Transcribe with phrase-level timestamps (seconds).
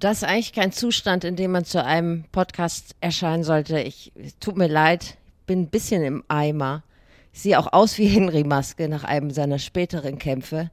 [0.00, 3.80] Das ist eigentlich kein Zustand, in dem man zu einem Podcast erscheinen sollte.
[3.80, 6.84] Ich tut mir leid, bin ein bisschen im Eimer.
[7.32, 10.70] Ich sehe auch aus wie Henry Maske nach einem seiner späteren Kämpfe.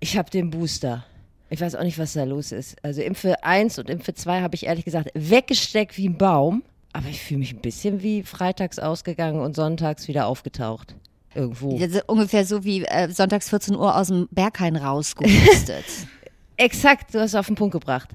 [0.00, 1.04] Ich habe den Booster.
[1.50, 2.76] Ich weiß auch nicht, was da los ist.
[2.82, 6.62] Also Impfe 1 und Impfe 2 habe ich ehrlich gesagt weggesteckt wie ein Baum.
[6.94, 10.94] Aber ich fühle mich ein bisschen wie freitags ausgegangen und sonntags wieder aufgetaucht.
[11.34, 11.78] Irgendwo.
[12.06, 15.84] Ungefähr so wie äh, sonntags 14 Uhr aus dem Berghain rausgehustet.
[16.58, 18.10] Exakt, du hast es auf den Punkt gebracht.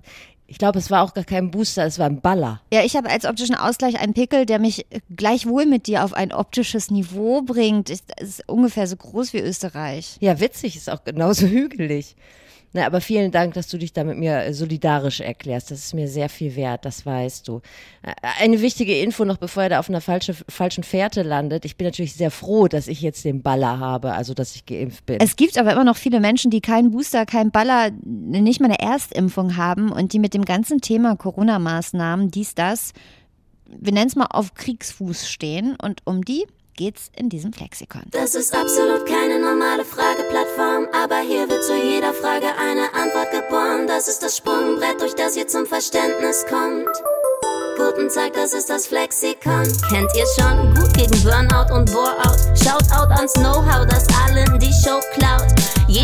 [0.45, 2.61] Ich glaube, es war auch gar kein Booster, es war ein Baller.
[2.71, 6.31] Ja, ich habe als optischen Ausgleich einen Pickel, der mich gleichwohl mit dir auf ein
[6.31, 7.89] optisches Niveau bringt.
[7.89, 10.17] Ist, ist ungefähr so groß wie Österreich.
[10.19, 12.15] Ja, witzig, ist auch genauso hügelig.
[12.75, 15.69] Na, aber vielen Dank, dass du dich da mit mir äh, solidarisch erklärst.
[15.69, 17.61] Das ist mir sehr viel wert, das weißt du.
[18.01, 21.65] Äh, eine wichtige Info noch, bevor er da auf einer falsche, falschen Fährte landet.
[21.65, 25.05] Ich bin natürlich sehr froh, dass ich jetzt den Baller habe, also dass ich geimpft
[25.05, 25.19] bin.
[25.19, 28.79] Es gibt aber immer noch viele Menschen, die keinen Booster, keinen Baller, nicht mal eine
[28.79, 32.93] Erstimpfung haben und die mit dem ganzen Thema Corona-Maßnahmen, dies, das,
[33.67, 35.75] wir nennen es mal auf Kriegsfuß stehen.
[35.79, 36.45] Und um die
[36.75, 38.03] geht's in diesem Flexikon.
[38.11, 43.87] Das ist absolut keine normale Frageplattform, aber hier wird zu jeder Frage eine Antwort geboren.
[43.87, 46.89] Das ist das Sprungbrett, durch das ihr zum Verständnis kommt.
[47.77, 49.63] Guten Tag, das ist das Flexikon.
[49.89, 50.73] Kennt ihr schon?
[50.75, 52.37] Gut gegen Burnout und Boreout.
[52.55, 55.47] Shoutout ans Know-how, das allen die Show klaut.
[55.87, 56.02] Jede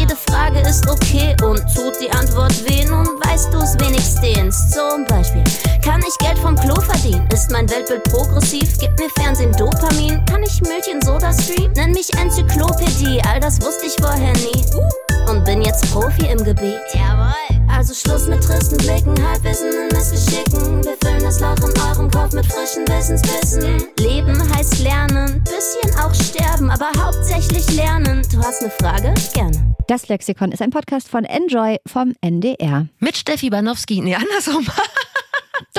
[0.49, 2.83] Frage ist okay und tut die Antwort weh.
[2.85, 4.71] Nun weißt du's wenigstens.
[4.71, 5.43] Zum Beispiel,
[5.83, 7.27] kann ich Geld vom Klo verdienen?
[7.31, 8.77] Ist mein Weltbild progressiv?
[8.79, 10.23] Gibt mir Fernsehen Dopamin?
[10.25, 11.71] Kann ich Milch in Soda Stream?
[11.73, 15.08] Nenn mich Enzyklopädie, all das wusste ich vorher nie.
[15.29, 16.79] Und bin jetzt Profi im Gebiet.
[16.91, 17.59] Jawohl.
[17.71, 20.83] Also Schluss mit tristen Blicken, Halbwissen und Missgeschicken.
[20.83, 23.83] Wir füllen das Loch in eurem Kopf mit frischen Wissensbissen.
[23.99, 28.25] Leben heißt lernen, bisschen auch sterben, aber hauptsächlich lernen.
[28.31, 29.13] Du hast eine Frage?
[29.33, 29.75] Gerne.
[29.87, 32.87] Das Flexikon ist ein Podcast von Enjoy vom NDR.
[32.99, 34.01] Mit Steffi Banowski.
[34.01, 34.65] Nee, andersrum.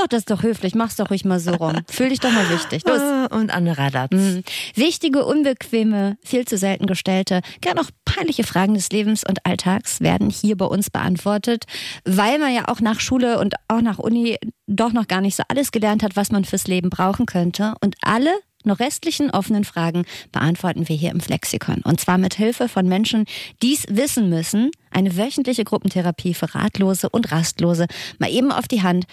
[0.01, 0.75] Doch, das ist doch höflich.
[0.75, 1.75] Mach's doch ruhig mal so rum.
[1.91, 2.85] Fühl dich doch mal wichtig.
[2.87, 3.01] Los.
[3.31, 4.13] Und Anne Radatz.
[4.13, 4.43] Mhm.
[4.75, 10.31] Wichtige, unbequeme, viel zu selten gestellte, gern auch peinliche Fragen des Lebens und Alltags werden
[10.31, 11.65] hier bei uns beantwortet,
[12.05, 15.43] weil man ja auch nach Schule und auch nach Uni doch noch gar nicht so
[15.49, 17.75] alles gelernt hat, was man fürs Leben brauchen könnte.
[17.83, 18.33] Und alle
[18.65, 21.83] noch restlichen offenen Fragen beantworten wir hier im Flexikon.
[21.85, 23.27] Und zwar mit Hilfe von Menschen,
[23.63, 24.71] die es wissen müssen.
[24.91, 27.87] Eine wöchentliche Gruppentherapie für Ratlose und Rastlose.
[28.19, 29.05] Mal eben auf die Hand.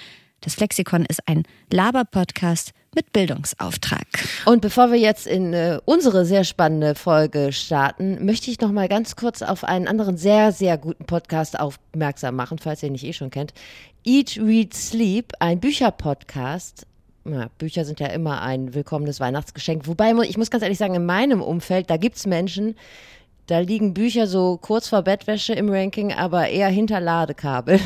[0.47, 1.43] Das Flexikon ist ein
[1.73, 4.07] Laber-Podcast mit Bildungsauftrag.
[4.45, 8.87] Und bevor wir jetzt in äh, unsere sehr spannende Folge starten, möchte ich noch mal
[8.87, 13.03] ganz kurz auf einen anderen sehr, sehr guten Podcast aufmerksam machen, falls ihr ihn nicht
[13.03, 13.53] eh schon kennt.
[14.05, 16.87] Eat, Read, Sleep, ein Bücherpodcast.
[17.25, 19.85] Ja, Bücher sind ja immer ein willkommenes Weihnachtsgeschenk.
[19.85, 22.77] Wobei, ich muss ganz ehrlich sagen, in meinem Umfeld, da gibt's Menschen,
[23.47, 27.79] da liegen Bücher so kurz vor Bettwäsche im Ranking, aber eher hinter Ladekabel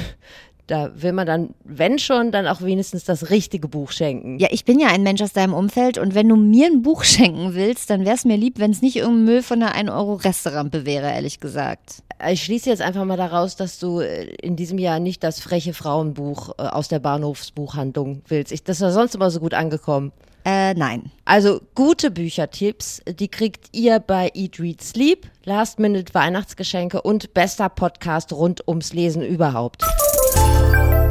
[0.72, 4.40] da will man dann, wenn schon, dann auch wenigstens das richtige Buch schenken.
[4.40, 7.04] Ja, ich bin ja ein Mensch aus deinem Umfeld und wenn du mir ein Buch
[7.04, 10.86] schenken willst, dann wäre es mir lieb, wenn es nicht irgendein Müll von einer 1-Euro-Restaurantbe
[10.86, 12.04] wäre, ehrlich gesagt.
[12.30, 15.74] Ich schließe jetzt einfach mal daraus, dass du äh, in diesem Jahr nicht das freche
[15.74, 18.54] Frauenbuch äh, aus der Bahnhofsbuchhandlung willst.
[18.54, 20.14] Ich, das war sonst immer so gut angekommen.
[20.46, 21.12] Äh, nein.
[21.26, 27.70] Also gute Büchertipps, die kriegt ihr bei Eat, Read, Sleep, Last Minute Weihnachtsgeschenke und bester
[27.70, 29.84] Podcast rund ums Lesen überhaupt.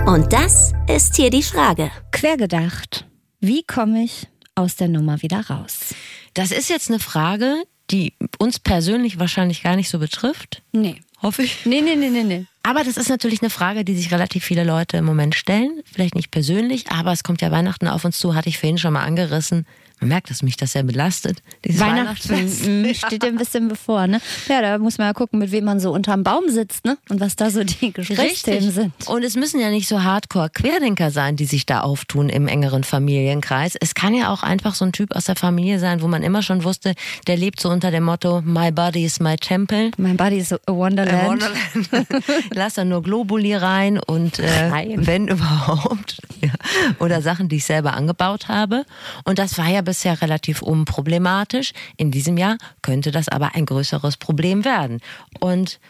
[0.07, 1.91] Und das ist hier die Frage.
[2.13, 3.07] Quergedacht.
[3.41, 5.95] Wie komme ich aus der Nummer wieder raus?
[6.35, 10.63] Das ist jetzt eine Frage, die uns persönlich wahrscheinlich gar nicht so betrifft.
[10.73, 11.01] Nee.
[11.23, 11.67] Hoffe ich.
[11.67, 12.47] Nee, nee, nee, nee, nee.
[12.63, 15.83] Aber das ist natürlich eine Frage, die sich relativ viele Leute im Moment stellen.
[15.91, 18.93] Vielleicht nicht persönlich, aber es kommt ja Weihnachten auf uns zu, hatte ich vorhin schon
[18.93, 19.67] mal angerissen.
[20.01, 21.43] Man merkt, dass mich das sehr belastet.
[21.63, 24.21] Weihnachten mm, steht ja ein bisschen bevor, ne?
[24.49, 26.97] Ja, da muss man ja gucken, mit wem man so unterm Baum sitzt, ne?
[27.11, 28.93] Und was da so die Gesprächsthemen sind.
[29.07, 33.77] Und es müssen ja nicht so Hardcore-Querdenker sein, die sich da auftun im engeren Familienkreis.
[33.79, 36.41] Es kann ja auch einfach so ein Typ aus der Familie sein, wo man immer
[36.41, 36.95] schon wusste,
[37.27, 39.91] der lebt so unter dem Motto, my body is my temple.
[39.99, 41.25] My body is a wonderland.
[41.25, 42.09] A wonderland.
[42.53, 46.21] Lass da nur Globuli rein und äh, wenn überhaupt.
[46.41, 46.51] Ja.
[46.99, 48.85] Oder Sachen, die ich selber angebaut habe.
[49.25, 51.73] Und das war ja bisher relativ unproblematisch.
[51.97, 55.01] In diesem Jahr könnte das aber ein größeres Problem werden.
[55.39, 55.81] Und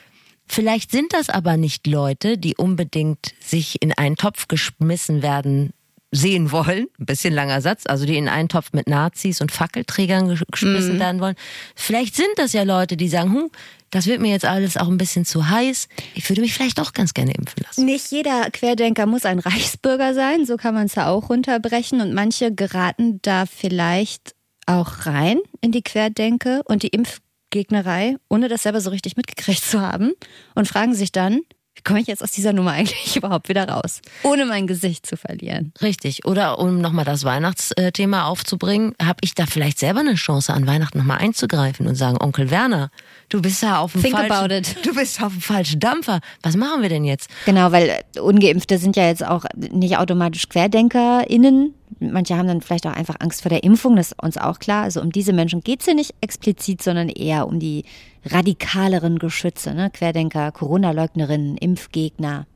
[0.46, 5.72] vielleicht sind das aber nicht Leute, die unbedingt sich in einen Topf geschmissen werden
[6.12, 10.40] sehen wollen, ein bisschen langer Satz, also die in einen Topf mit Nazis und Fackelträgern
[10.50, 11.00] geschmissen mhm.
[11.00, 11.36] werden wollen.
[11.76, 13.50] Vielleicht sind das ja Leute, die sagen, hm,
[13.90, 15.88] das wird mir jetzt alles auch ein bisschen zu heiß.
[16.14, 17.84] Ich würde mich vielleicht doch ganz gerne impfen lassen.
[17.84, 22.00] Nicht jeder Querdenker muss ein Reichsbürger sein, so kann man es ja auch runterbrechen.
[22.00, 24.34] Und manche geraten da vielleicht
[24.66, 29.80] auch rein in die Querdenke und die Impfgegnerei, ohne das selber so richtig mitgekriegt zu
[29.80, 30.12] haben
[30.54, 31.40] und fragen sich dann,
[31.84, 35.72] komme ich jetzt aus dieser Nummer eigentlich überhaupt wieder raus, ohne mein Gesicht zu verlieren?
[35.82, 36.24] Richtig.
[36.26, 40.98] Oder um nochmal das Weihnachtsthema aufzubringen, habe ich da vielleicht selber eine Chance, an Weihnachten
[40.98, 42.90] nochmal einzugreifen und sagen, Onkel Werner,
[43.28, 44.76] du bist ja auf dem Think falschen, about it.
[44.86, 46.20] du bist auf dem falschen Dampfer.
[46.42, 47.30] Was machen wir denn jetzt?
[47.46, 51.74] Genau, weil Ungeimpfte sind ja jetzt auch nicht automatisch QuerdenkerInnen.
[51.98, 54.84] Manche haben dann vielleicht auch einfach Angst vor der Impfung, das ist uns auch klar.
[54.84, 57.84] Also um diese Menschen geht's hier nicht explizit, sondern eher um die
[58.24, 59.90] radikaleren Geschütze, ne?
[59.90, 62.46] Querdenker, Corona-Leugnerinnen, Impfgegner,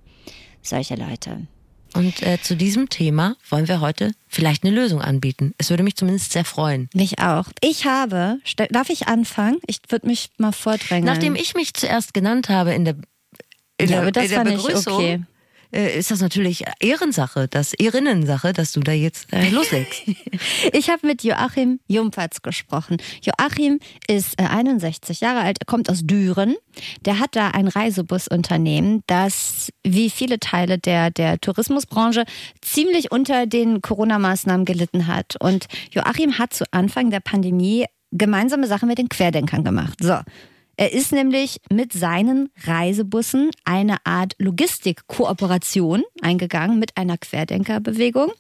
[0.62, 1.46] solche Leute.
[1.94, 5.55] Und äh, zu diesem Thema wollen wir heute vielleicht eine Lösung anbieten.
[5.58, 6.88] Es würde mich zumindest sehr freuen.
[6.93, 7.46] Mich auch.
[7.61, 8.38] Ich habe,
[8.70, 9.58] darf ich anfangen?
[9.66, 11.05] Ich würde mich mal vordrängen.
[11.05, 12.96] Nachdem ich mich zuerst genannt habe in der,
[13.78, 15.22] in Ja, der, das in der Begrüßung, okay.
[15.75, 20.03] Äh, ist das natürlich Ehrensache, das Ehrinnensache, dass du da jetzt äh, loslegst.
[20.73, 22.97] Ich habe mit Joachim Jumpertz gesprochen.
[23.23, 23.79] Joachim
[24.09, 26.56] ist äh, 61 Jahre alt, er kommt aus Düren.
[27.05, 32.25] Der hat da ein Reisebusunternehmen, das wie viele Teile der, der Tourismusbranche
[32.61, 35.37] ziemlich unter den Corona-Maßnahmen gelitten hat.
[35.41, 39.99] Und Joachim hat zu Anfang der Pandemie gemeinsame Sachen mit den Querdenkern gemacht.
[40.00, 40.19] So.
[40.76, 48.32] Er ist nämlich mit seinen Reisebussen eine Art Logistikkooperation eingegangen mit einer Querdenkerbewegung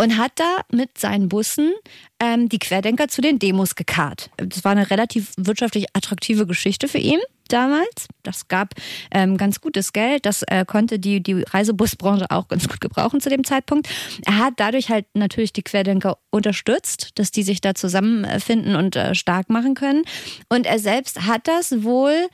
[0.00, 1.72] und hat da mit seinen Bussen
[2.20, 4.30] ähm, die Querdenker zu den Demos gekarrt.
[4.36, 8.08] Das war eine relativ wirtschaftlich attraktive Geschichte für ihn damals.
[8.22, 8.74] Das gab
[9.10, 10.26] ähm, ganz gutes Geld.
[10.26, 13.88] Das äh, konnte die, die Reisebusbranche auch ganz gut gebrauchen zu dem Zeitpunkt.
[14.24, 19.14] Er hat dadurch halt natürlich die Querdenker unterstützt, dass die sich da zusammenfinden und äh,
[19.14, 20.02] stark machen können.
[20.48, 22.28] Und er selbst hat das wohl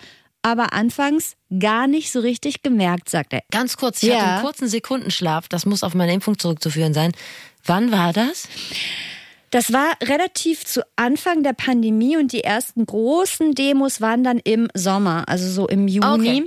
[0.45, 3.43] aber anfangs gar nicht so richtig gemerkt, sagt er.
[3.53, 4.17] Ganz kurz, ich Ja.
[4.17, 7.13] hatte einen kurzen Sekundenschlaf, das muss auf meine Impfung zurückzuführen sein.
[7.65, 8.49] Wann war das?
[9.53, 14.69] Das war relativ zu Anfang der Pandemie und die ersten großen Demos waren dann im
[14.73, 16.41] Sommer, also so im Juni.
[16.41, 16.45] Okay.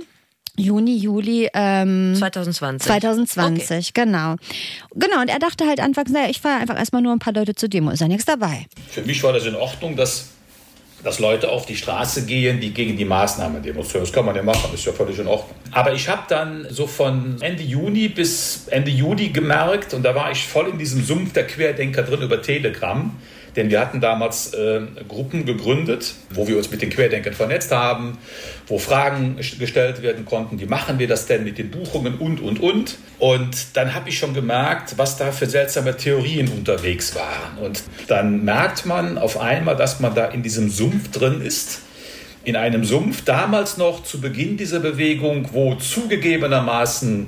[0.58, 2.86] Juni, Juli ähm, 2020.
[2.86, 4.36] 2020, genau.
[4.94, 7.54] Genau, und er dachte halt anfangs, naja, ich fahre einfach erstmal nur ein paar Leute
[7.54, 8.66] zur Demo, ist ja nichts dabei.
[8.88, 10.30] Für mich war das in Ordnung, dass,
[11.06, 14.04] dass Leute auf die Straße gehen, die gegen die Maßnahmen demonstrieren.
[14.04, 15.56] Das kann man ja machen, ist ja völlig in Ordnung.
[15.70, 20.32] Aber ich habe dann so von Ende Juni bis Ende Juli gemerkt, und da war
[20.32, 23.14] ich voll in diesem Sumpf der Querdenker drin über Telegram,
[23.56, 28.18] denn wir hatten damals äh, Gruppen gegründet, wo wir uns mit den Querdenkern vernetzt haben,
[28.66, 32.60] wo Fragen gestellt werden konnten, wie machen wir das denn mit den Buchungen und, und,
[32.60, 32.96] und.
[33.18, 37.58] Und dann habe ich schon gemerkt, was da für seltsame Theorien unterwegs waren.
[37.64, 41.80] Und dann merkt man auf einmal, dass man da in diesem Sumpf drin ist.
[42.46, 47.26] In einem Sumpf, damals noch zu Beginn dieser Bewegung, wo zugegebenermaßen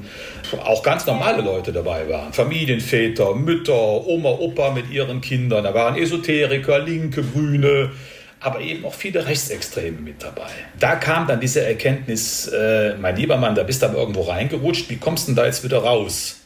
[0.65, 2.33] auch ganz normale Leute dabei waren.
[2.33, 5.65] Familienväter, Mütter, Oma, Opa mit ihren Kindern.
[5.65, 7.91] Da waren Esoteriker, Linke, Grüne,
[8.39, 10.51] aber eben auch viele Rechtsextreme mit dabei.
[10.79, 14.89] Da kam dann diese Erkenntnis, äh, mein lieber Mann, da bist du aber irgendwo reingerutscht,
[14.89, 16.37] wie kommst du denn da jetzt wieder raus?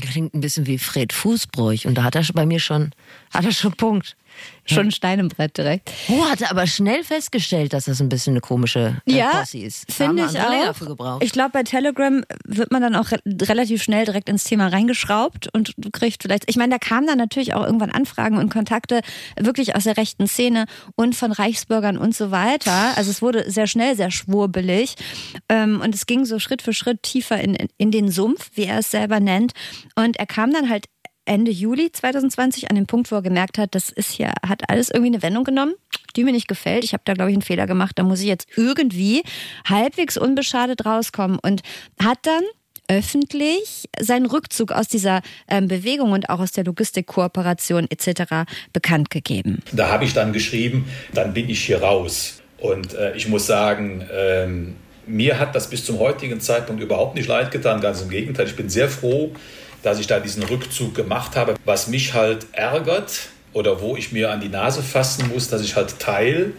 [0.00, 2.92] Klingt ein bisschen wie Fred Fußbräuch und da hat er bei mir schon,
[3.30, 4.16] hat er schon Punkt.
[4.64, 5.90] Schon ein Stein im Brett direkt.
[6.08, 9.58] Oh, hat er aber schnell festgestellt, dass das ein bisschen eine komische äh, Ja, Posse
[9.58, 9.88] ist.
[9.88, 11.20] Da finde ich auch.
[11.20, 15.48] Ich glaube, bei Telegram wird man dann auch re relativ schnell direkt ins Thema reingeschraubt
[15.52, 19.00] und kriegt vielleicht, ich meine, da kamen dann natürlich auch irgendwann Anfragen und Kontakte
[19.36, 22.96] wirklich aus der rechten Szene und von Reichsbürgern und so weiter.
[22.96, 24.94] Also es wurde sehr schnell sehr schwurbelig
[25.48, 28.64] ähm, und es ging so Schritt für Schritt tiefer in, in, in den Sumpf, wie
[28.64, 29.52] er es selber nennt.
[29.96, 30.86] Und er kam dann halt
[31.24, 34.90] Ende Juli 2020 an den Punkt, wo er gemerkt hat, das ist hier, hat alles
[34.90, 35.74] irgendwie eine Wendung genommen,
[36.16, 36.84] die mir nicht gefällt.
[36.84, 37.98] Ich habe da, glaube ich, einen Fehler gemacht.
[37.98, 39.22] Da muss ich jetzt irgendwie
[39.68, 41.38] halbwegs unbeschadet rauskommen.
[41.40, 41.62] Und
[42.02, 42.42] hat dann
[42.88, 48.50] öffentlich seinen Rückzug aus dieser ähm, Bewegung und auch aus der Logistikkooperation etc.
[48.72, 49.62] bekannt gegeben.
[49.72, 52.42] Da habe ich dann geschrieben, dann bin ich hier raus.
[52.58, 57.28] Und äh, ich muss sagen, ähm, mir hat das bis zum heutigen Zeitpunkt überhaupt nicht
[57.28, 57.80] leid getan.
[57.80, 59.32] Ganz im Gegenteil, ich bin sehr froh,
[59.82, 61.54] dass ich da diesen Rückzug gemacht habe.
[61.64, 65.76] Was mich halt ärgert oder wo ich mir an die Nase fassen muss, dass ich
[65.76, 66.52] halt Teil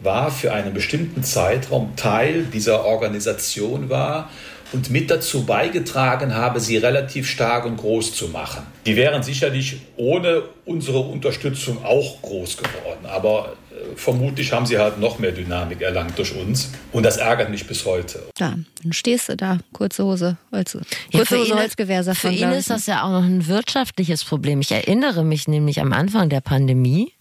[0.00, 4.30] war für einen bestimmten Zeitraum, Teil dieser Organisation war
[4.72, 8.62] und mit dazu beigetragen habe, sie relativ stark und groß zu machen.
[8.86, 14.98] Die wären sicherlich ohne unsere Unterstützung auch groß geworden, aber äh, vermutlich haben sie halt
[15.00, 18.22] noch mehr Dynamik erlangt durch uns und das ärgert mich bis heute.
[18.36, 20.80] Da, dann stehst du da, kurze Hose, Holz, Ja,
[21.12, 24.24] kurze für Hose, ihn- Holzgewehr, sagt Für ihn ist das ja auch noch ein wirtschaftliches
[24.24, 24.60] Problem.
[24.60, 27.12] Ich erinnere mich nämlich am Anfang der Pandemie,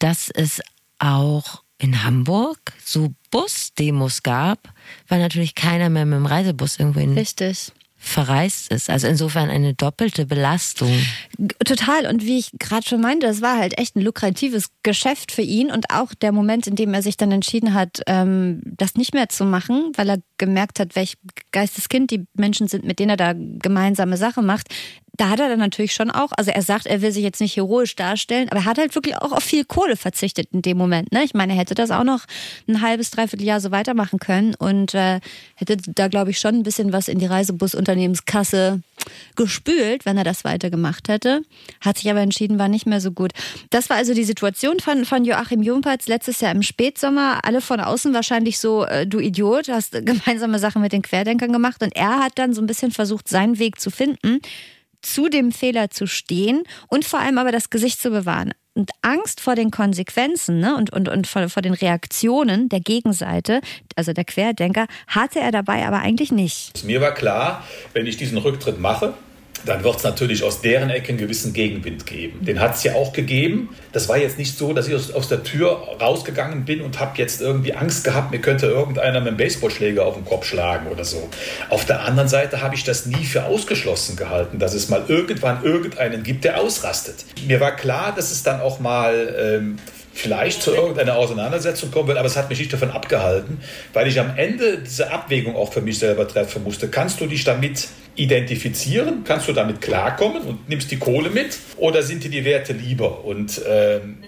[0.00, 0.60] dass es
[0.98, 4.58] auch in Hamburg so Busdemos gab,
[5.08, 7.72] weil natürlich keiner mehr mit dem Reisebus irgendwo in Richtig.
[7.96, 8.88] verreist ist.
[8.88, 10.90] Also insofern eine doppelte Belastung.
[11.64, 12.06] Total.
[12.06, 15.70] Und wie ich gerade schon meinte, das war halt echt ein lukratives Geschäft für ihn
[15.70, 19.28] und auch der Moment, in dem er sich dann entschieden hat, ähm, das nicht mehr
[19.28, 21.14] zu machen, weil er gemerkt hat, welch
[21.52, 24.68] Geisteskind die Menschen sind, mit denen er da gemeinsame Sache macht
[25.20, 27.54] da hat er dann natürlich schon auch, also er sagt, er will sich jetzt nicht
[27.54, 31.12] heroisch darstellen, aber er hat halt wirklich auch auf viel Kohle verzichtet in dem Moment.
[31.12, 31.24] Ne?
[31.24, 32.24] Ich meine, er hätte das auch noch
[32.66, 35.20] ein halbes, dreiviertel Jahr so weitermachen können und äh,
[35.56, 38.80] hätte da, glaube ich, schon ein bisschen was in die Reisebusunternehmenskasse
[39.36, 41.42] gespült, wenn er das weitergemacht hätte.
[41.82, 43.32] Hat sich aber entschieden, war nicht mehr so gut.
[43.68, 47.40] Das war also die Situation von, von Joachim Jumpertz letztes Jahr im Spätsommer.
[47.44, 51.82] Alle von außen wahrscheinlich so, äh, du Idiot, hast gemeinsame Sachen mit den Querdenkern gemacht
[51.82, 54.40] und er hat dann so ein bisschen versucht, seinen Weg zu finden
[55.02, 58.52] zu dem Fehler zu stehen und vor allem aber das Gesicht zu bewahren.
[58.74, 63.60] Und Angst vor den Konsequenzen ne, und, und, und vor, vor den Reaktionen der Gegenseite,
[63.96, 66.84] also der Querdenker, hatte er dabei aber eigentlich nicht.
[66.84, 69.14] Mir war klar, wenn ich diesen Rücktritt mache,
[69.64, 72.44] dann wird es natürlich aus deren Ecke einen gewissen Gegenwind geben.
[72.44, 73.70] Den hat es ja auch gegeben.
[73.92, 77.18] Das war jetzt nicht so, dass ich aus, aus der Tür rausgegangen bin und habe
[77.18, 81.04] jetzt irgendwie Angst gehabt, mir könnte irgendeiner mit einem Baseballschläger auf den Kopf schlagen oder
[81.04, 81.28] so.
[81.68, 85.64] Auf der anderen Seite habe ich das nie für ausgeschlossen gehalten, dass es mal irgendwann
[85.64, 87.24] irgendeinen gibt, der ausrastet.
[87.46, 89.78] Mir war klar, dass es dann auch mal ähm,
[90.12, 93.58] vielleicht zu irgendeiner Auseinandersetzung kommen wird, aber es hat mich nicht davon abgehalten,
[93.92, 96.88] weil ich am Ende diese Abwägung auch für mich selber treffen musste.
[96.88, 99.24] Kannst du dich damit identifizieren?
[99.24, 101.58] Kannst du damit klarkommen und nimmst die Kohle mit?
[101.76, 103.24] Oder sind dir die Werte lieber?
[103.24, 104.18] Und ähm,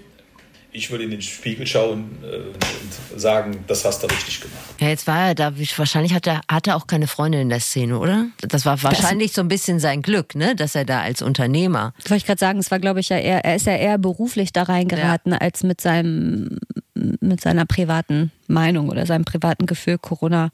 [0.74, 4.62] ich würde in den Spiegel schauen äh, und sagen, das hast du richtig gemacht.
[4.80, 7.60] Ja, jetzt war er da, wahrscheinlich hat er, hat er auch keine Freundin in der
[7.60, 8.26] Szene, oder?
[8.40, 10.56] Das war wahrscheinlich das, so ein bisschen sein Glück, ne?
[10.56, 11.92] dass er da als Unternehmer.
[11.98, 13.98] Das wollte ich gerade sagen, es war, glaube ich, ja eher, er ist ja eher
[13.98, 15.38] beruflich da reingeraten, ja.
[15.38, 16.58] als mit seinem,
[16.94, 20.50] mit seiner privaten Meinung oder seinem privaten Gefühl, Corona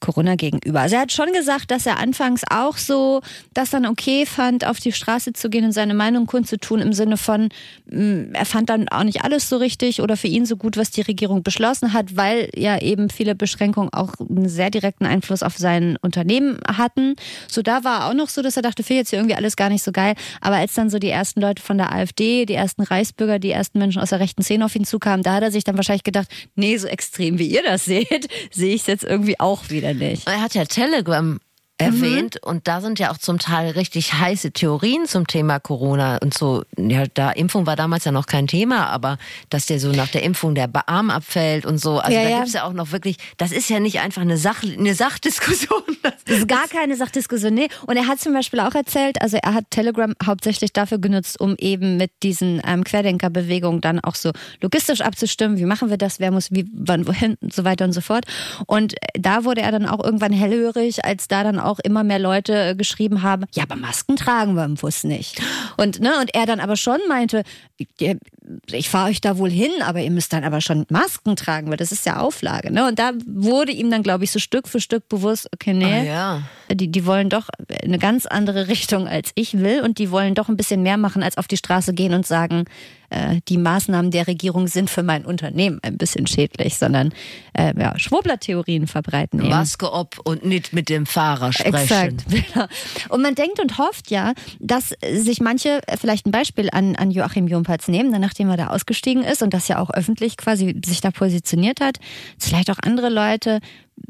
[0.00, 0.80] Corona gegenüber.
[0.80, 3.22] Also er hat schon gesagt, dass er anfangs auch so
[3.54, 7.16] das dann okay fand, auf die Straße zu gehen und seine Meinung kundzutun im Sinne
[7.16, 7.48] von,
[7.90, 10.90] mm, er fand dann auch nicht alles so richtig oder für ihn so gut, was
[10.90, 15.56] die Regierung beschlossen hat, weil ja eben viele Beschränkungen auch einen sehr direkten Einfluss auf
[15.56, 17.16] sein Unternehmen hatten.
[17.48, 19.70] So da war auch noch so, dass er dachte, für jetzt hier irgendwie alles gar
[19.70, 20.14] nicht so geil.
[20.40, 23.78] Aber als dann so die ersten Leute von der AfD, die ersten Reichsbürger, die ersten
[23.78, 26.28] Menschen aus der rechten Szene auf ihn zukamen, da hat er sich dann wahrscheinlich gedacht,
[26.54, 30.26] nee, so extrem wie ihr das seht, sehe ich es jetzt irgendwie auch wieder nicht.
[30.26, 31.38] Er hat ja Telegram
[31.78, 32.50] erwähnt mhm.
[32.50, 36.64] und da sind ja auch zum Teil richtig heiße Theorien zum Thema Corona und so.
[36.78, 39.18] Ja, da Impfung war damals ja noch kein Thema, aber
[39.50, 41.98] dass der so nach der Impfung der Arm abfällt und so.
[41.98, 42.36] Also ja, da ja.
[42.38, 45.82] gibt's ja auch noch wirklich, das ist ja nicht einfach eine, Sach, eine Sachdiskussion.
[46.24, 47.68] Das ist gar keine Sachdiskussion, nee.
[47.86, 51.56] Und er hat zum Beispiel auch erzählt, also er hat Telegram hauptsächlich dafür genutzt, um
[51.58, 55.58] eben mit diesen ähm, Querdenkerbewegungen dann auch so logistisch abzustimmen.
[55.58, 56.18] Wie machen wir das?
[56.18, 58.24] Wer muss wie, wann, wohin und so weiter und so fort.
[58.66, 62.70] Und da wurde er dann auch irgendwann hellhörig, als da dann auch immer mehr Leute
[62.70, 65.40] äh, geschrieben haben, ja, aber Masken tragen wir im Bus nicht.
[65.76, 67.42] Und, ne, und er dann aber schon meinte,
[68.70, 71.76] ich fahre euch da wohl hin, aber ihr müsst dann aber schon Masken tragen, weil
[71.76, 72.72] das ist ja Auflage.
[72.72, 72.86] Ne?
[72.86, 76.04] Und da wurde ihm dann, glaube ich, so Stück für Stück bewusst, okay, nee, oh
[76.04, 76.42] ja.
[76.72, 77.48] die, die wollen doch
[77.82, 81.22] eine ganz andere Richtung, als ich will und die wollen doch ein bisschen mehr machen,
[81.22, 82.64] als auf die Straße gehen und sagen,
[83.10, 87.12] äh, die Maßnahmen der Regierung sind für mein Unternehmen ein bisschen schädlich, sondern
[87.52, 89.40] äh, ja, Schwurbler-Theorien verbreiten.
[89.40, 89.48] Eben.
[89.48, 91.74] Maske ob und nicht mit dem Fahrer sprechen.
[91.74, 92.24] Exakt.
[92.36, 92.66] Genau.
[93.08, 97.48] Und man denkt und hofft ja, dass sich manche vielleicht ein Beispiel an, an Joachim
[97.48, 101.10] Jumpertz nehmen, nachdem er da ausgestiegen ist und das ja auch öffentlich quasi sich da
[101.10, 101.98] positioniert hat,
[102.38, 103.60] vielleicht auch andere Leute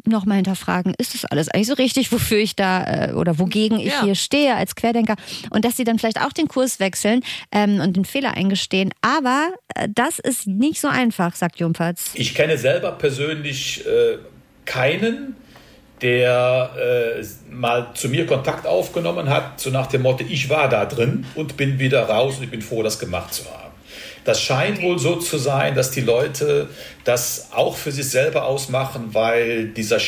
[0.04, 3.92] nochmal hinterfragen, ist das alles eigentlich so richtig, wofür ich da äh, oder wogegen ich
[3.92, 4.02] ja.
[4.02, 5.14] hier stehe als Querdenker
[5.50, 8.92] und dass sie dann vielleicht auch den Kurs wechseln ähm, und den Fehler eingestehen.
[9.00, 12.11] Aber äh, das ist nicht so einfach, sagt Jumpertz.
[12.14, 14.18] Ich kenne selber persönlich äh,
[14.64, 15.37] keinen,
[16.02, 20.85] der äh, mal zu mir Kontakt aufgenommen hat, so nach dem Motto, ich war da
[20.85, 23.65] drin und bin wieder raus und ich bin froh, das gemacht zu haben.
[24.26, 26.68] Das scheint wohl so zu sein, dass die Leute
[27.04, 29.99] das auch für sich selber ausmachen, weil dieser,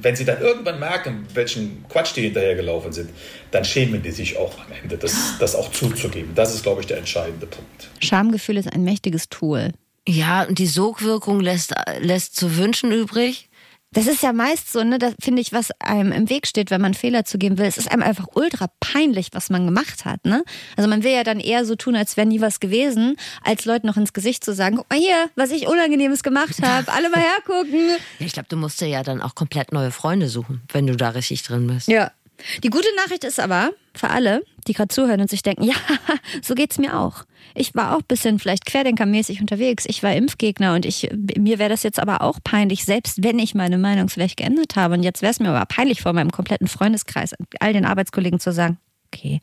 [0.00, 3.10] wenn sie dann irgendwann merken, welchen Quatsch die hinterhergelaufen sind,
[3.52, 6.34] dann schämen die sich auch am Ende, das, das auch zuzugeben.
[6.34, 7.88] Das ist, glaube ich, der entscheidende Punkt.
[8.00, 9.70] Schamgefühl ist ein mächtiges Tool.
[10.08, 13.48] Ja, und die Sogwirkung lässt, lässt zu wünschen übrig.
[13.92, 16.80] Das ist ja meist so, ne, da finde ich, was einem im Weg steht, wenn
[16.80, 17.66] man Fehler zugeben will.
[17.66, 20.44] Es ist einem einfach ultra peinlich, was man gemacht hat, ne?
[20.76, 23.86] Also man will ja dann eher so tun, als wäre nie was gewesen, als Leuten
[23.86, 27.20] noch ins Gesicht zu sagen, guck mal hier, was ich Unangenehmes gemacht habe, alle mal
[27.20, 27.96] hergucken.
[28.18, 31.10] Ich glaube, du musst dir ja dann auch komplett neue Freunde suchen, wenn du da
[31.10, 31.88] richtig drin bist.
[31.88, 32.10] Ja.
[32.62, 35.74] Die gute Nachricht ist aber, für alle, die gerade zuhören und sich denken, ja,
[36.42, 37.24] so geht's mir auch.
[37.54, 39.84] Ich war auch ein bisschen vielleicht querdenkermäßig unterwegs.
[39.86, 43.54] Ich war Impfgegner und ich, mir wäre das jetzt aber auch peinlich, selbst wenn ich
[43.54, 44.94] meine Meinung vielleicht geändert habe.
[44.94, 48.52] Und jetzt wäre es mir aber peinlich vor meinem kompletten Freundeskreis, all den Arbeitskollegen zu
[48.52, 48.78] sagen,
[49.12, 49.40] okay,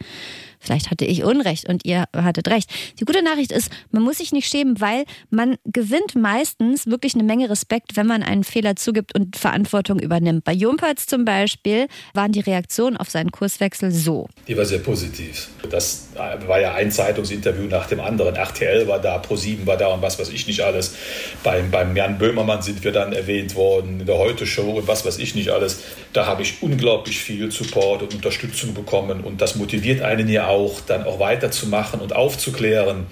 [0.60, 2.70] vielleicht hatte ich Unrecht und ihr hattet recht.
[3.00, 7.24] Die gute Nachricht ist, man muss sich nicht schämen, weil man gewinnt meistens wirklich eine
[7.24, 10.44] Menge Respekt, wenn man einen Fehler zugibt und Verantwortung übernimmt.
[10.44, 14.28] Bei Jumperz zum Beispiel waren die Reaktionen auf seinen Kurswechsel so.
[14.48, 15.50] Die war sehr positiv.
[15.70, 18.36] Das war ja ein Zeitungsinterview nach dem anderen.
[18.36, 20.96] RTL war da, Pro7 war da und was weiß ich nicht alles.
[21.44, 25.20] Beim, beim Jan Böhmermann sind wir dann erwähnt worden, in der Heute-Show und was weiß
[25.20, 25.80] ich nicht alles.
[26.14, 30.82] Da habe ich unglaublich viel Support und Unterstützung bekommen und das motiviert einen ja auch,
[30.82, 33.08] dann auch weiterzumachen und aufzuklären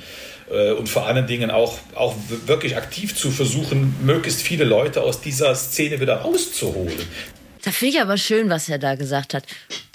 [0.52, 2.16] äh, und vor allen Dingen auch, auch
[2.46, 6.98] wirklich aktiv zu versuchen, möglichst viele Leute aus dieser Szene wieder rauszuholen.
[7.68, 9.44] Da finde ich aber schön, was er da gesagt hat.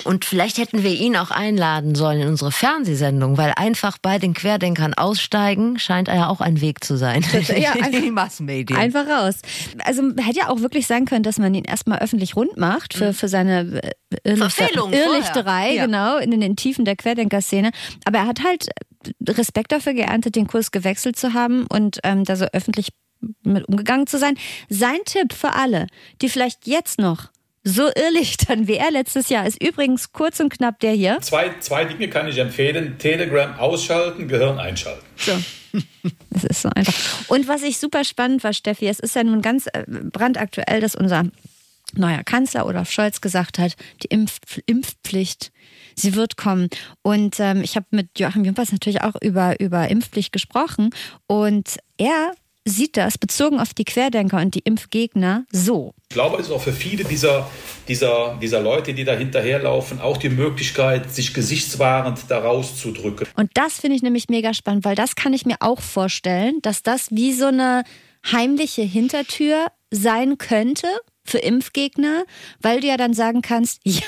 [0.05, 4.35] Und vielleicht hätten wir ihn auch einladen sollen in unsere Fernsehsendung, weil einfach bei den
[4.35, 7.25] Querdenkern aussteigen scheint ja auch ein Weg zu sein.
[7.57, 8.79] Ja, einfach, die Massenmedien.
[8.79, 9.37] Einfach raus.
[9.87, 13.07] Also hätte ja auch wirklich sein können, dass man ihn erstmal öffentlich rund macht für,
[13.07, 13.15] mhm.
[13.15, 15.87] für seine äh, Irrlichter, Irrlichterei, ja.
[15.87, 17.71] genau, in den Tiefen der Querdenker-Szene.
[18.05, 18.69] Aber er hat halt
[19.27, 22.89] Respekt dafür geerntet, den Kurs gewechselt zu haben und ähm, da so öffentlich
[23.45, 24.37] mit umgegangen zu sein.
[24.69, 25.87] Sein Tipp für alle,
[26.21, 27.31] die vielleicht jetzt noch
[27.65, 31.19] so irrlichtern wie er letztes Jahr ist übrigens kurz und knapp der hier.
[31.21, 32.97] Zwei, zwei Dinge kann ich empfehlen.
[32.99, 35.05] Telegram ausschalten, Gehirn einschalten.
[35.17, 35.33] So.
[36.29, 36.95] Das ist so einfach.
[37.29, 40.95] Und was ich super spannend war, Steffi, es ist ja nun ganz äh, brandaktuell, dass
[40.95, 41.25] unser
[41.95, 45.53] neuer Kanzler Olaf Scholz gesagt hat, die Impf Impfpflicht,
[45.95, 46.69] sie wird kommen.
[47.03, 50.91] Und ähm, ich habe mit Joachim Jumpers natürlich auch über, über Impfpflicht gesprochen.
[51.27, 52.33] Und er
[52.65, 55.95] sieht das bezogen auf die Querdenker und die Impfgegner so.
[56.09, 57.51] Ich glaube, es ist auch für viele dieser,
[57.89, 63.27] dieser, dieser Leute, die da hinterherlaufen, auch die Möglichkeit, sich gesichtswahrend da rauszudrücken.
[63.37, 66.83] Und das finde ich nämlich mega spannend, weil das kann ich mir auch vorstellen, dass
[66.83, 67.83] das wie so eine
[68.31, 70.87] heimliche Hintertür sein könnte
[71.25, 72.25] für Impfgegner,
[72.61, 74.03] weil du ja dann sagen kannst, ja,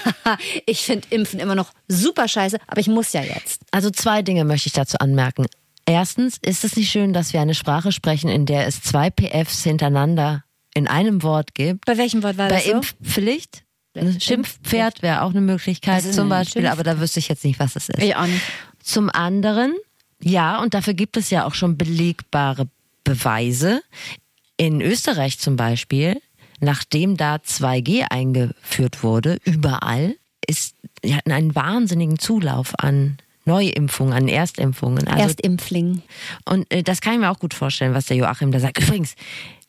[0.66, 3.62] ich finde Impfen immer noch super scheiße, aber ich muss ja jetzt.
[3.70, 5.46] Also zwei Dinge möchte ich dazu anmerken.
[5.86, 9.64] Erstens ist es nicht schön, dass wir eine Sprache sprechen, in der es zwei PFs
[9.64, 11.84] hintereinander in einem Wort gibt.
[11.84, 12.64] Bei welchem Wort war Bei das?
[12.64, 12.76] Bei so?
[12.76, 13.64] Impfpflicht.
[14.18, 17.88] Schimpfpferd wäre auch eine Möglichkeit zum Beispiel, aber da wüsste ich jetzt nicht, was es
[17.88, 18.02] ist.
[18.02, 18.42] Ich auch nicht.
[18.82, 19.72] Zum anderen,
[20.20, 22.68] ja, und dafür gibt es ja auch schon belegbare
[23.04, 23.82] Beweise.
[24.56, 26.20] In Österreich zum Beispiel,
[26.60, 30.16] nachdem da 2G eingeführt wurde, überall,
[30.46, 35.06] ist, die hatten einen wahnsinnigen Zulauf an Neuimpfungen, an Erstimpfungen.
[35.08, 36.02] Also, Erstimpfling.
[36.44, 38.78] Und äh, das kann ich mir auch gut vorstellen, was der Joachim da sagt.
[38.82, 39.14] Übrigens,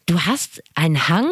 [0.05, 1.29] du hast einen Hang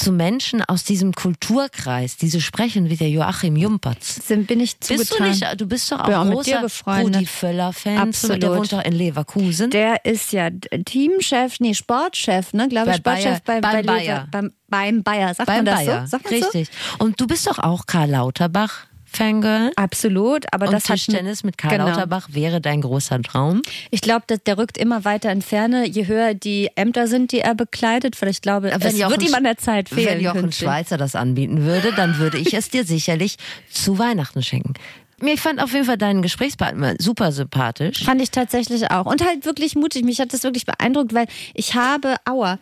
[0.00, 4.26] zu Menschen aus diesem Kulturkreis, die so sprechen wie der Joachim Jumpertz.
[4.26, 4.98] Sind, bin ich zugetan.
[4.98, 7.98] Bist du nicht, du bist doch auch ja, großer Rudi Völler-Fan.
[7.98, 8.42] Absolut.
[8.42, 9.70] Der wohnt doch in Leverkusen.
[9.70, 14.28] Der ist ja Teamchef, nee, Sportchef, ne, glaube ich, Sportchef bei, bei, bei Bayer.
[14.30, 16.00] Beim, beim Bayer, sagt beim man das Bayer.
[16.02, 16.06] so?
[16.06, 16.68] Sagt Richtig.
[16.68, 17.04] So?
[17.04, 18.86] Und du bist doch auch Karl Lauterbach.
[19.12, 19.72] Fangirl.
[19.76, 21.88] Absolut, aber und das Tischtennis mit Karl genau.
[21.88, 23.62] Lauterbach wäre dein großer Traum.
[23.90, 27.54] Ich glaube, der rückt immer weiter in Ferne, je höher die Ämter sind, die er
[27.54, 28.20] bekleidet.
[28.20, 30.18] Weil ich glaube, wenn es wird ihm an der Zeit fehlen.
[30.18, 33.36] Wenn Jochen Schweizer das anbieten würde, dann würde ich es dir sicherlich
[33.70, 34.74] zu Weihnachten schenken.
[35.22, 38.04] Ich fand auf jeden Fall deinen Gesprächspartner super sympathisch.
[38.04, 39.06] Fand ich tatsächlich auch.
[39.06, 40.04] Und halt wirklich mutig.
[40.04, 42.58] Mich hat das wirklich beeindruckt, weil ich habe, aua,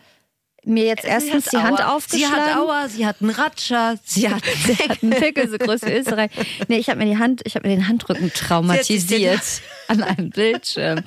[0.65, 1.95] mir jetzt erstens die Hand Aua.
[1.95, 2.35] aufgeschlagen.
[2.35, 5.83] Sie hat Aua, sie hat einen Ratscher, sie hat, sie hat einen Pickel, so groß
[5.83, 6.31] wie Österreich.
[6.67, 9.41] Nee, ich habe mir die Hand, ich habe mir den Handrücken traumatisiert
[9.87, 11.01] an einem Bildschirm.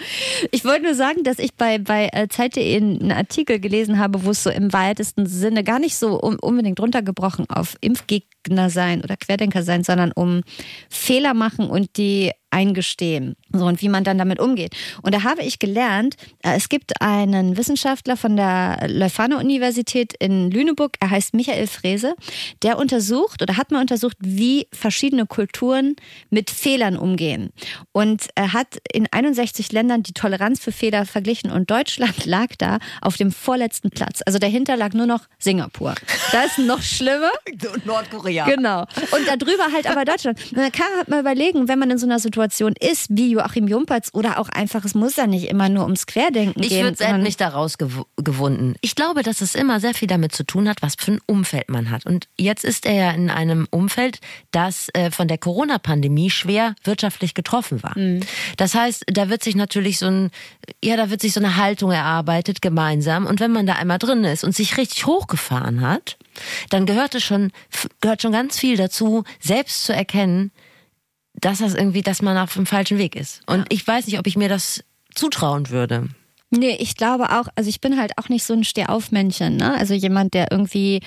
[0.51, 4.31] Ich wollte nur sagen, dass ich bei, bei äh, Zeit.de einen Artikel gelesen habe, wo
[4.31, 9.63] es so im weitesten Sinne gar nicht so unbedingt runtergebrochen auf Impfgegner sein oder Querdenker
[9.63, 10.43] sein, sondern um
[10.91, 13.35] Fehler machen und die eingestehen.
[13.53, 14.75] So, und wie man dann damit umgeht.
[15.03, 20.97] Und da habe ich gelernt, äh, es gibt einen Wissenschaftler von der Leuphana-Universität in Lüneburg,
[21.01, 22.15] er heißt Michael Frese,
[22.63, 25.97] der untersucht oder hat mal untersucht, wie verschiedene Kulturen
[26.31, 27.51] mit Fehlern umgehen.
[27.93, 32.79] Und er hat in 61 Ländern die Toleranz für Fehler verglichen und Deutschland lag da
[33.01, 34.21] auf dem vorletzten Platz.
[34.27, 35.95] Also dahinter lag nur noch Singapur.
[36.33, 37.31] Da ist noch schlimmer.
[37.85, 38.45] Nordkorea.
[38.45, 38.83] Genau.
[38.83, 40.39] Und darüber halt aber Deutschland.
[40.53, 42.42] Dann kann man halt mal überlegen, wenn man in so einer Situation
[42.79, 46.63] ist, wie Joachim Jumpertz oder auch einfach, es muss ja nicht immer nur ums Querdenken
[46.63, 46.93] ich gehen.
[46.93, 48.75] Ich würde nicht daraus gew gewunden.
[48.81, 51.69] Ich glaube, dass es immer sehr viel damit zu tun hat, was für ein Umfeld
[51.69, 52.07] man hat.
[52.07, 57.35] Und jetzt ist er ja in einem Umfeld, das äh, von der Corona-Pandemie schwer wirtschaftlich
[57.35, 57.99] getroffen war.
[57.99, 58.21] Mhm.
[58.57, 60.31] Das heißt, da wird sich natürlich so ein,
[60.83, 63.27] ja, da wird sich so eine Haltung erarbeitet gemeinsam.
[63.27, 66.17] Und wenn man da einmal drin ist und sich richtig hochgefahren hat,
[66.71, 67.53] dann gehört es schon,
[68.01, 70.51] gehört schon ganz viel dazu, selbst zu erkennen,
[71.43, 73.43] dass das irgendwie, dass man auf dem falschen Weg ist.
[73.47, 73.65] Und ja.
[73.69, 74.83] ich weiß nicht, ob ich mir das
[75.15, 76.09] zutrauen würde.
[76.51, 79.75] Nee, ich glaube auch, also ich bin halt auch nicht so ein Stehaufmännchen, ne?
[79.75, 81.01] Also jemand, der irgendwie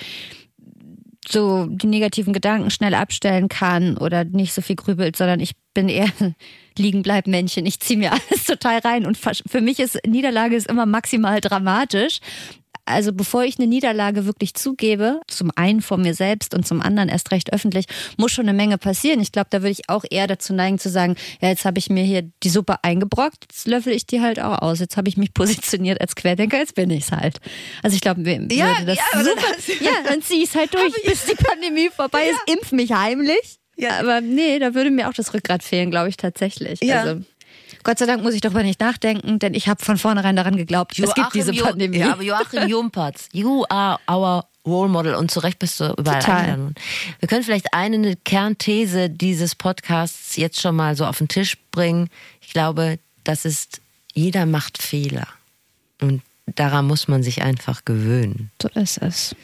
[1.28, 5.88] so die negativen Gedanken schnell abstellen kann oder nicht so viel grübelt, sondern ich bin
[5.88, 6.10] eher
[6.78, 7.66] liegen bleib Männchen.
[7.66, 12.20] Ich ziehe mir alles total rein und für mich ist Niederlage ist immer maximal dramatisch
[12.86, 17.08] also bevor ich eine Niederlage wirklich zugebe, zum einen vor mir selbst und zum anderen
[17.08, 19.20] erst recht öffentlich, muss schon eine Menge passieren.
[19.20, 21.90] Ich glaube, da würde ich auch eher dazu neigen zu sagen, ja, jetzt habe ich
[21.90, 24.78] mir hier die Suppe eingebrockt, jetzt löffel ich die halt auch aus.
[24.80, 27.38] Jetzt habe ich mich positioniert als Querdenker, jetzt bin ich's halt.
[27.82, 29.42] Also ich glaube, ja, das ja, super.
[29.56, 32.30] Das, ja, dann zieh ich's halt durch, bis die Pandemie vorbei ja.
[32.30, 33.58] ist, impf mich heimlich.
[33.76, 36.80] Ja, aber nee, da würde mir auch das Rückgrat fehlen, glaube ich tatsächlich.
[36.82, 37.02] Ja.
[37.02, 37.20] Also,
[37.82, 40.96] Gott sei Dank muss ich darüber nicht nachdenken, denn ich habe von vornherein daran geglaubt,
[40.96, 41.98] Joachim es gibt diese Pandemie.
[41.98, 46.20] Ja, aber Joachim Jumpertz, you are our Role Model und zu Recht bist du überall
[46.20, 46.38] Total.
[46.38, 46.74] eingeladen.
[47.20, 52.10] Wir können vielleicht eine Kernthese dieses Podcasts jetzt schon mal so auf den Tisch bringen.
[52.40, 53.80] Ich glaube, das ist,
[54.12, 55.28] jeder macht Fehler.
[56.00, 58.50] Und daran muss man sich einfach gewöhnen.
[58.60, 59.36] So ist es.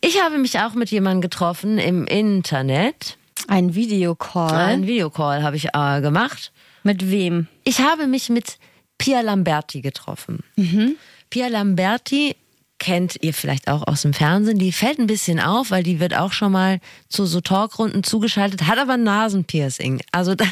[0.00, 3.16] Ich habe mich auch mit jemandem getroffen im Internet.
[3.48, 4.54] Ein Videocall.
[4.54, 6.51] Ein Videocall habe ich äh, gemacht.
[6.82, 7.48] Mit wem?
[7.64, 8.58] Ich habe mich mit
[8.98, 10.40] Pia Lamberti getroffen.
[10.56, 10.96] Mhm.
[11.30, 12.36] Pia Lamberti
[12.82, 14.58] kennt ihr vielleicht auch aus dem Fernsehen.
[14.58, 18.66] Die fällt ein bisschen auf, weil die wird auch schon mal zu so Talkrunden zugeschaltet,
[18.66, 20.00] hat aber ein Nasenpiercing.
[20.10, 20.48] Also das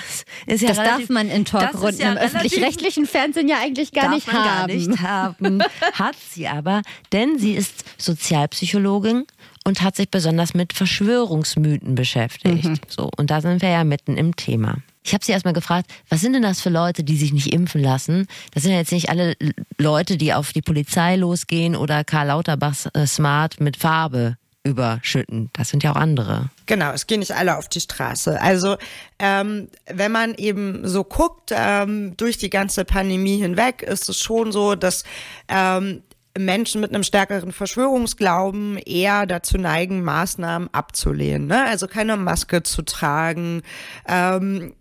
[0.47, 4.15] ist ja Das relativ, darf man in Talkrunden ja im öffentlich-rechtlichen Fernsehen ja eigentlich gar
[4.15, 4.69] nicht haben.
[4.69, 5.63] Gar nicht haben.
[5.95, 9.27] hat sie aber, denn sie ist Sozialpsychologin
[9.65, 12.65] und hat sich besonders mit Verschwörungsmythen beschäftigt.
[12.65, 12.79] Mhm.
[12.87, 14.77] So und da sind wir ja mitten im Thema.
[15.03, 17.83] Ich habe sie erstmal gefragt, was sind denn das für Leute, die sich nicht impfen
[17.83, 18.27] lassen?
[18.53, 19.35] Das sind ja jetzt nicht alle
[19.79, 25.51] Leute, die auf die Polizei losgehen oder Karl Lauterbachs äh, Smart mit Farbe überschütten.
[25.55, 26.51] Das sind ja auch andere.
[26.67, 28.41] Genau, es gehen nicht alle auf die Straße.
[28.41, 28.77] Also
[29.19, 34.53] ähm, wenn man eben so guckt, ähm, durch die ganze Pandemie hinweg, ist es schon
[34.53, 35.05] so, dass
[35.49, 36.03] ähm,
[36.39, 41.49] Menschen mit einem stärkeren Verschwörungsglauben eher dazu neigen, Maßnahmen abzulehnen.
[41.49, 41.65] Ne?
[41.65, 43.63] Also keine Maske zu tragen,
[44.07, 44.75] ähm,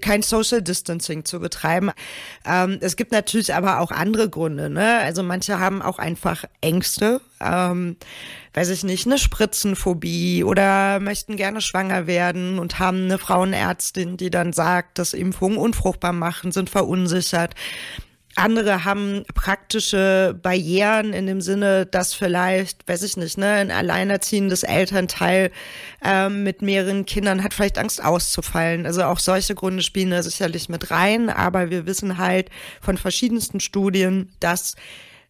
[0.00, 1.90] kein Social Distancing zu betreiben.
[2.46, 4.70] Ähm, es gibt natürlich aber auch andere Gründe.
[4.70, 4.98] Ne?
[4.98, 7.96] Also manche haben auch einfach Ängste, ähm,
[8.54, 14.30] weiß ich nicht, eine Spritzenphobie oder möchten gerne schwanger werden und haben eine Frauenärztin, die
[14.30, 17.54] dann sagt, dass Impfungen unfruchtbar machen, sind verunsichert.
[18.36, 24.62] Andere haben praktische Barrieren in dem Sinne, dass vielleicht, weiß ich nicht, ne, ein alleinerziehendes
[24.62, 25.50] Elternteil
[26.02, 28.86] ähm, mit mehreren Kindern hat vielleicht Angst auszufallen.
[28.86, 31.30] Also auch solche Gründe spielen da sicherlich mit rein.
[31.30, 34.74] Aber wir wissen halt von verschiedensten Studien, dass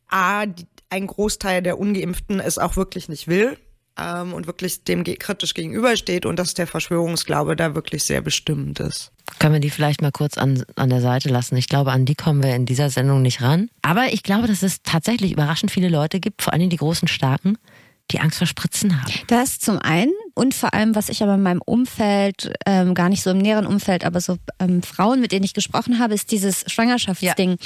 [0.09, 0.45] A,
[0.91, 3.59] ein Großteil der Ungeimpften es auch wirklich nicht will
[3.99, 9.14] ähm, und wirklich dem kritisch gegenübersteht und dass der Verschwörungsglaube da wirklich sehr bestimmend ist.
[9.39, 11.57] Können wir die vielleicht mal kurz an, an der Seite lassen?
[11.57, 13.71] Ich glaube, an die kommen wir in dieser Sendung nicht ran.
[13.83, 17.59] Aber ich glaube, dass es tatsächlich überraschend viele Leute gibt, vor allem die großen Starken,
[18.11, 19.13] die Angst vor Spritzen haben.
[19.29, 23.23] Das zum einen und vor allem, was ich aber in meinem Umfeld, ähm, gar nicht
[23.23, 26.65] so im näheren Umfeld, aber so ähm, Frauen, mit denen ich gesprochen habe, ist dieses
[26.67, 27.51] Schwangerschaftsding.
[27.51, 27.57] Ja.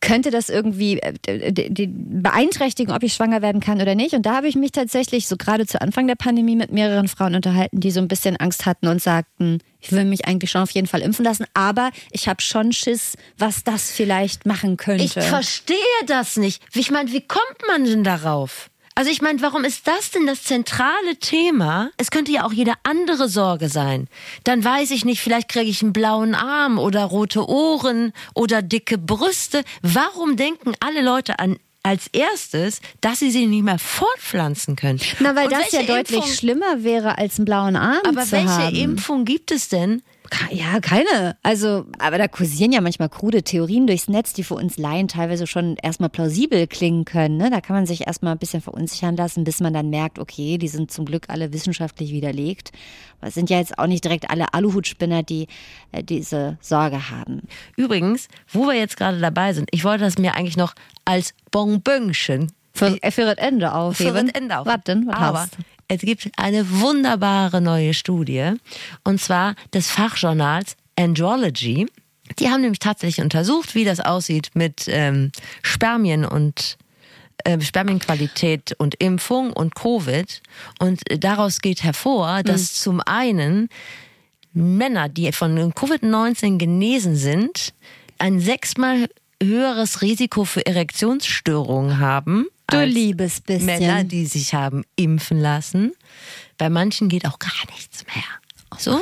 [0.00, 4.14] Könnte das irgendwie äh, beeinträchtigen, ob ich schwanger werden kann oder nicht?
[4.14, 7.34] Und da habe ich mich tatsächlich so gerade zu Anfang der Pandemie mit mehreren Frauen
[7.34, 10.70] unterhalten, die so ein bisschen Angst hatten und sagten, ich will mich eigentlich schon auf
[10.70, 15.04] jeden Fall impfen lassen, aber ich habe schon Schiss, was das vielleicht machen könnte.
[15.04, 16.62] Ich verstehe das nicht.
[16.74, 18.70] Ich meine, wie kommt man denn darauf?
[18.94, 21.90] Also ich meine, warum ist das denn das zentrale Thema?
[21.96, 24.08] Es könnte ja auch jede andere Sorge sein.
[24.44, 28.98] Dann weiß ich nicht, vielleicht kriege ich einen blauen Arm oder rote Ohren oder dicke
[28.98, 29.62] Brüste.
[29.80, 35.00] Warum denken alle Leute an als erstes, dass sie sie nicht mehr fortpflanzen können.
[35.18, 38.32] Na, weil Und das ja deutlich Impfung, schlimmer wäre, als einen blauen Arm aber zu
[38.32, 38.76] welche haben.
[38.76, 40.02] Impfung gibt es denn,
[40.50, 41.36] ja, keine.
[41.42, 45.46] Also, aber da kursieren ja manchmal krude Theorien durchs Netz, die für uns Laien teilweise
[45.46, 47.36] schon erstmal plausibel klingen können.
[47.36, 47.50] Ne?
[47.50, 50.68] Da kann man sich erstmal ein bisschen verunsichern lassen, bis man dann merkt, okay, die
[50.68, 52.72] sind zum Glück alle wissenschaftlich widerlegt.
[53.20, 55.48] Aber es sind ja jetzt auch nicht direkt alle Aluhutspinner, die
[55.92, 57.42] äh, diese Sorge haben.
[57.76, 62.52] Übrigens, wo wir jetzt gerade dabei sind, ich wollte das mir eigentlich noch als Bonbönchen
[62.72, 64.14] für, für das Ende aufheben.
[64.14, 64.76] Für das Ende aufheben.
[64.78, 65.06] Was denn?
[65.06, 65.56] Was Aber hast?
[65.88, 68.52] es gibt eine wunderbare neue Studie,
[69.04, 71.86] und zwar des Fachjournals Andrology.
[72.38, 75.32] Die haben nämlich tatsächlich untersucht, wie das aussieht mit ähm,
[75.62, 76.78] Spermien und
[77.44, 80.40] äh, Spermienqualität und Impfung und Covid.
[80.78, 82.76] Und daraus geht hervor, dass mhm.
[82.76, 83.68] zum einen
[84.54, 87.74] Männer, die von Covid-19 genesen sind,
[88.18, 89.08] ein sechsmal
[89.42, 93.66] höheres Risiko für Erektionsstörungen haben Du liebes bisschen.
[93.66, 95.92] Männer, die sich haben impfen lassen.
[96.58, 98.24] Bei manchen geht auch gar nichts mehr.
[98.78, 99.00] So.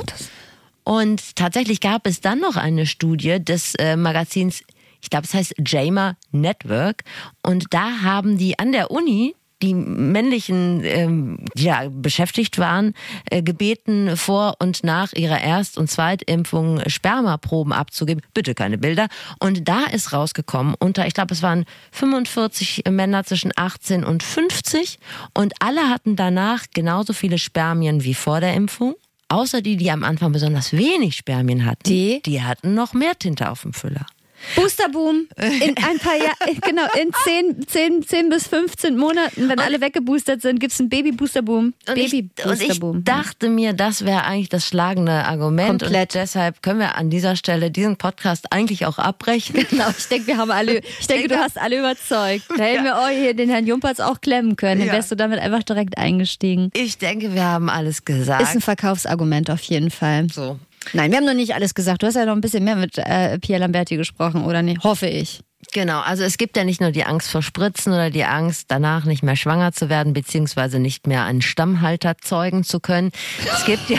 [0.85, 4.62] Und tatsächlich gab es dann noch eine Studie des äh, Magazins
[5.02, 7.04] ich glaube, es heißt JAMA Network.
[7.42, 12.94] Und da haben die an der Uni die männlichen, ähm, die ja beschäftigt waren,
[13.30, 18.22] äh, gebeten, vor und nach ihrer Erst- und Zweitimpfung Spermaproben abzugeben.
[18.34, 19.08] Bitte keine Bilder.
[19.38, 24.98] Und da ist rausgekommen, unter, ich glaube, es waren 45 Männer zwischen 18 und 50
[25.34, 28.94] und alle hatten danach genauso viele Spermien wie vor der Impfung.
[29.28, 33.48] Außer die, die am Anfang besonders wenig Spermien hatten, die, die hatten noch mehr Tinte
[33.48, 34.06] auf dem Füller.
[34.57, 39.61] Boosterboom in ein paar Jahren, genau, in 10, 10, 10 bis 15 Monaten, wenn und
[39.61, 41.74] alle weggeboostert sind, gibt es einen Baby-Boosterboom.
[41.87, 45.83] Baby und ich dachte mir, das wäre eigentlich das schlagende Argument.
[45.83, 46.14] Komplett.
[46.14, 49.66] Und deshalb können wir an dieser Stelle diesen Podcast eigentlich auch abbrechen.
[49.70, 52.44] Genau, ich denke, wir haben alle, ich denke, du hast alle überzeugt.
[52.48, 54.81] Da hätten wir oh, hier den Herrn Jumperz auch klemmen können.
[54.81, 56.70] Dann wärst du damit einfach direkt eingestiegen.
[56.74, 58.42] Ich denke, wir haben alles gesagt.
[58.42, 60.26] Ist ein Verkaufsargument auf jeden Fall.
[60.33, 60.59] So.
[60.92, 62.02] Nein, wir haben noch nicht alles gesagt.
[62.02, 64.82] Du hast ja noch ein bisschen mehr mit äh, Pierre Lamberti gesprochen, oder nicht?
[64.82, 65.40] Hoffe ich.
[65.72, 69.04] Genau, also es gibt ja nicht nur die Angst vor Spritzen oder die Angst, danach
[69.04, 73.12] nicht mehr schwanger zu werden, beziehungsweise nicht mehr einen Stammhalter zeugen zu können.
[73.44, 73.98] Es gibt ja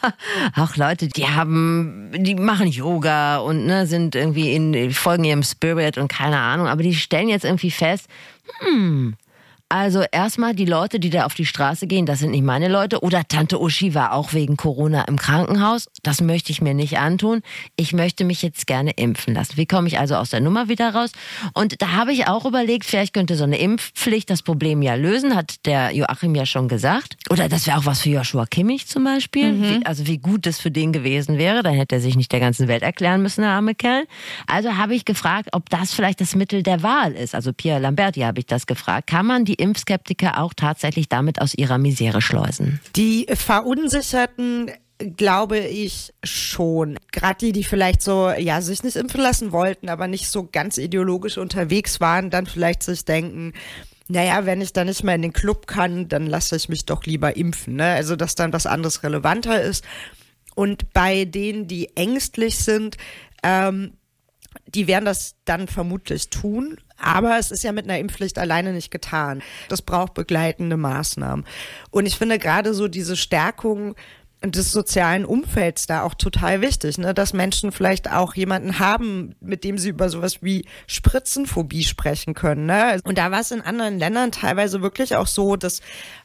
[0.56, 5.98] auch Leute, die haben, die machen Yoga und ne, sind irgendwie in, folgen ihrem Spirit
[5.98, 8.06] und keine Ahnung, aber die stellen jetzt irgendwie fest,
[8.60, 9.16] hm,
[9.72, 13.00] also erstmal die Leute, die da auf die Straße gehen, das sind nicht meine Leute.
[13.00, 15.88] Oder Tante Uschi war auch wegen Corona im Krankenhaus.
[16.02, 17.40] Das möchte ich mir nicht antun.
[17.76, 19.56] Ich möchte mich jetzt gerne impfen lassen.
[19.56, 21.12] Wie komme ich also aus der Nummer wieder raus?
[21.54, 25.34] Und da habe ich auch überlegt, vielleicht könnte so eine Impfpflicht das Problem ja lösen,
[25.34, 27.16] hat der Joachim ja schon gesagt.
[27.30, 29.54] Oder das wäre auch was für Joshua Kimmich zum Beispiel.
[29.54, 29.62] Mhm.
[29.62, 31.62] Wie, also wie gut das für den gewesen wäre.
[31.62, 34.04] Dann hätte er sich nicht der ganzen Welt erklären müssen, der arme Kerl.
[34.46, 37.34] Also habe ich gefragt, ob das vielleicht das Mittel der Wahl ist.
[37.34, 39.06] Also Pierre Lamberti habe ich das gefragt.
[39.06, 42.80] Kann man die Impfskeptiker auch tatsächlich damit aus ihrer Misere schleusen?
[42.96, 44.70] Die Verunsicherten
[45.16, 46.98] glaube ich schon.
[47.10, 50.78] Gerade die, die vielleicht so, ja, sich nicht impfen lassen wollten, aber nicht so ganz
[50.78, 53.52] ideologisch unterwegs waren, dann vielleicht sich denken,
[54.08, 57.04] naja, wenn ich da nicht mehr in den Club kann, dann lasse ich mich doch
[57.04, 57.76] lieber impfen.
[57.76, 57.92] Ne?
[57.92, 59.84] Also, dass dann was anderes relevanter ist.
[60.54, 62.96] Und bei denen, die ängstlich sind,
[63.42, 63.94] ähm,
[64.66, 66.76] die werden das dann vermutlich tun.
[67.02, 69.42] Aber es ist ja mit einer Impfpflicht alleine nicht getan.
[69.68, 71.44] Das braucht begleitende Maßnahmen.
[71.90, 73.94] Und ich finde gerade so diese Stärkung
[74.44, 77.14] des sozialen Umfelds da auch total wichtig, ne?
[77.14, 82.66] dass Menschen vielleicht auch jemanden haben, mit dem sie über sowas wie Spritzenphobie sprechen können.
[82.66, 83.00] Ne?
[83.04, 85.80] Und da war es in anderen Ländern teilweise wirklich auch so, dass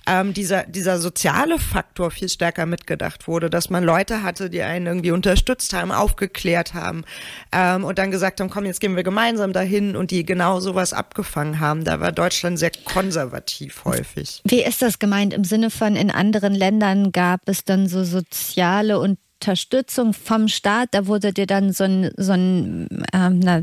[0.07, 4.87] ähm, dieser, dieser soziale Faktor viel stärker mitgedacht wurde, dass man Leute hatte, die einen
[4.87, 7.03] irgendwie unterstützt haben, aufgeklärt haben
[7.51, 10.93] ähm, und dann gesagt haben, komm, jetzt gehen wir gemeinsam dahin und die genau sowas
[10.93, 11.83] abgefangen haben.
[11.83, 14.41] Da war Deutschland sehr konservativ häufig.
[14.45, 18.99] Wie ist das gemeint im Sinne von in anderen Ländern gab es dann so soziale
[18.99, 20.89] Unterstützung vom Staat.
[20.91, 23.61] Da wurde dir dann so ein, so ein ähm, na,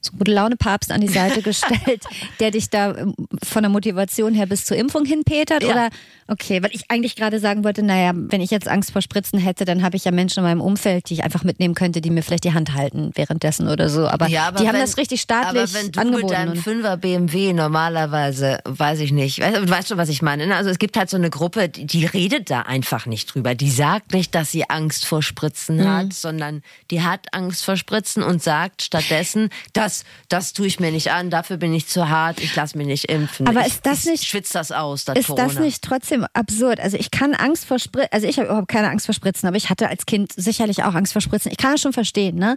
[0.00, 2.04] so gute Laune Papst an die Seite gestellt,
[2.40, 5.62] der dich da ähm, von der Motivation her bis zur Impfung hinpetert?
[5.62, 5.70] Ja.
[5.70, 5.90] Oder
[6.32, 9.64] okay, weil ich eigentlich gerade sagen wollte, naja, wenn ich jetzt Angst vor Spritzen hätte,
[9.64, 12.22] dann habe ich ja Menschen in meinem Umfeld, die ich einfach mitnehmen könnte, die mir
[12.22, 14.08] vielleicht die Hand halten währenddessen oder so.
[14.08, 16.24] Aber, ja, aber die wenn, haben das richtig staatlich aber wenn du angeboten.
[16.24, 20.46] mit deinem Fünfer BMW normalerweise, weiß ich nicht, weißt, weißt du, was ich meine?
[20.46, 20.56] Ne?
[20.56, 23.54] Also es gibt halt so eine Gruppe, die, die redet da einfach nicht drüber.
[23.54, 25.88] Die sagt nicht, dass sie Angst vor Spritzen mhm.
[25.88, 30.92] hat, sondern die hat Angst vor Spritzen und sagt stattdessen, das, das tue ich mir
[30.92, 33.46] nicht an, dafür bin ich zu hart, ich lasse mich nicht impfen.
[33.46, 35.46] Aber ich, ist das nicht, schwitzt das aus, das Ist Corona.
[35.46, 36.80] das nicht trotzdem absurd?
[36.80, 39.56] Also ich kann Angst vor Spritzen, also ich habe überhaupt keine Angst vor Spritzen, aber
[39.56, 41.50] ich hatte als Kind sicherlich auch Angst vor Spritzen.
[41.50, 42.56] Ich kann das schon verstehen, ne?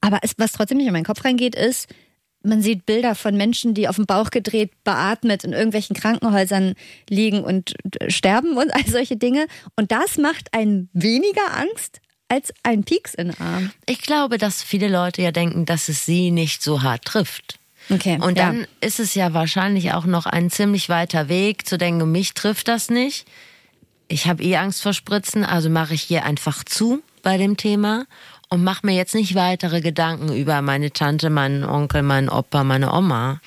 [0.00, 1.88] Aber es, was trotzdem nicht in meinen Kopf reingeht, ist,
[2.42, 6.74] man sieht Bilder von Menschen, die auf dem Bauch gedreht, beatmet in irgendwelchen Krankenhäusern
[7.08, 7.74] liegen und
[8.08, 9.46] sterben und all solche Dinge.
[9.76, 13.70] Und das macht einen weniger Angst als ein Pieks in den Arm.
[13.86, 17.58] Ich glaube, dass viele Leute ja denken, dass es sie nicht so hart trifft.
[17.90, 18.66] Okay, und dann ja.
[18.80, 22.90] ist es ja wahrscheinlich auch noch ein ziemlich weiter Weg zu denken, mich trifft das
[22.90, 23.26] nicht.
[24.08, 28.04] Ich habe eh Angst vor Spritzen, also mache ich hier einfach zu bei dem Thema
[28.48, 32.92] und mache mir jetzt nicht weitere Gedanken über meine Tante, meinen Onkel, meinen Opa, meine
[32.92, 33.40] Oma.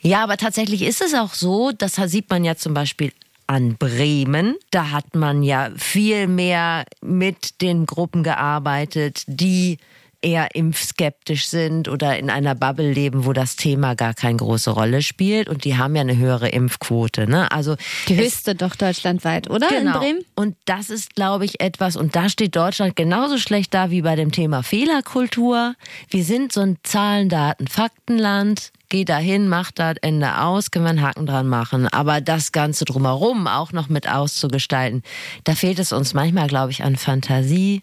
[0.00, 3.12] Ja, aber tatsächlich ist es auch so, das sieht man ja zum Beispiel
[3.46, 4.56] an Bremen.
[4.70, 9.78] Da hat man ja viel mehr mit den Gruppen gearbeitet, die
[10.22, 15.02] eher impfskeptisch sind oder in einer Bubble leben, wo das Thema gar keine große Rolle
[15.02, 15.48] spielt.
[15.48, 17.26] Und die haben ja eine höhere Impfquote.
[17.26, 17.50] Ne?
[17.50, 17.76] Also
[18.08, 19.68] die höchste doch deutschlandweit, oder?
[19.68, 19.94] Genau.
[19.94, 20.24] In Bremen?
[20.34, 24.16] Und das ist, glaube ich, etwas, und da steht Deutschland genauso schlecht da wie bei
[24.16, 25.74] dem Thema Fehlerkultur.
[26.08, 30.90] Wir sind so ein Zahlen, Daten, Faktenland geh dahin, mach das, Ende aus, können wir
[30.90, 31.88] einen Haken dran machen.
[31.88, 35.02] Aber das Ganze drumherum auch noch mit auszugestalten,
[35.44, 37.82] da fehlt es uns manchmal, glaube ich, an Fantasie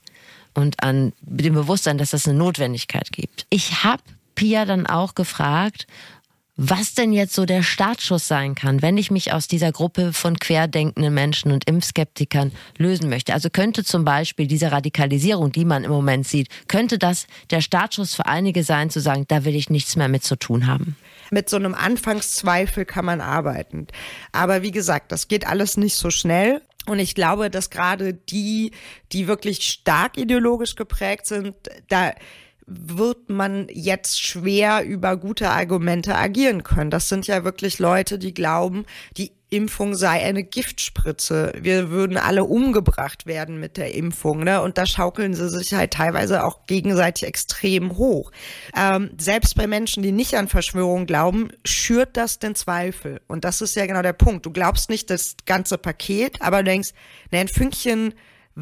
[0.53, 3.45] und an dem Bewusstsein, dass das eine Notwendigkeit gibt.
[3.49, 4.03] Ich habe
[4.35, 5.87] Pia dann auch gefragt,
[6.61, 10.37] was denn jetzt so der Startschuss sein kann, wenn ich mich aus dieser Gruppe von
[10.37, 13.33] querdenkenden Menschen und Impfskeptikern lösen möchte.
[13.33, 18.13] Also könnte zum Beispiel diese Radikalisierung, die man im Moment sieht, könnte das der Startschuss
[18.13, 20.97] für einige sein, zu sagen, da will ich nichts mehr mit zu tun haben.
[21.31, 23.87] Mit so einem Anfangszweifel kann man arbeiten.
[24.33, 26.61] Aber wie gesagt, das geht alles nicht so schnell.
[26.85, 28.71] Und ich glaube, dass gerade die,
[29.11, 31.55] die wirklich stark ideologisch geprägt sind,
[31.87, 32.13] da
[32.65, 36.91] wird man jetzt schwer über gute Argumente agieren können.
[36.91, 38.85] Das sind ja wirklich Leute, die glauben,
[39.17, 41.53] die Impfung sei eine Giftspritze.
[41.59, 44.43] Wir würden alle umgebracht werden mit der Impfung.
[44.43, 44.61] Ne?
[44.61, 48.31] Und da schaukeln sie sich halt teilweise auch gegenseitig extrem hoch.
[48.75, 53.21] Ähm, selbst bei Menschen, die nicht an Verschwörung glauben, schürt das den Zweifel.
[53.27, 54.45] Und das ist ja genau der Punkt.
[54.45, 56.89] Du glaubst nicht das ganze Paket, aber du denkst,
[57.31, 58.13] ne, ein Fünkchen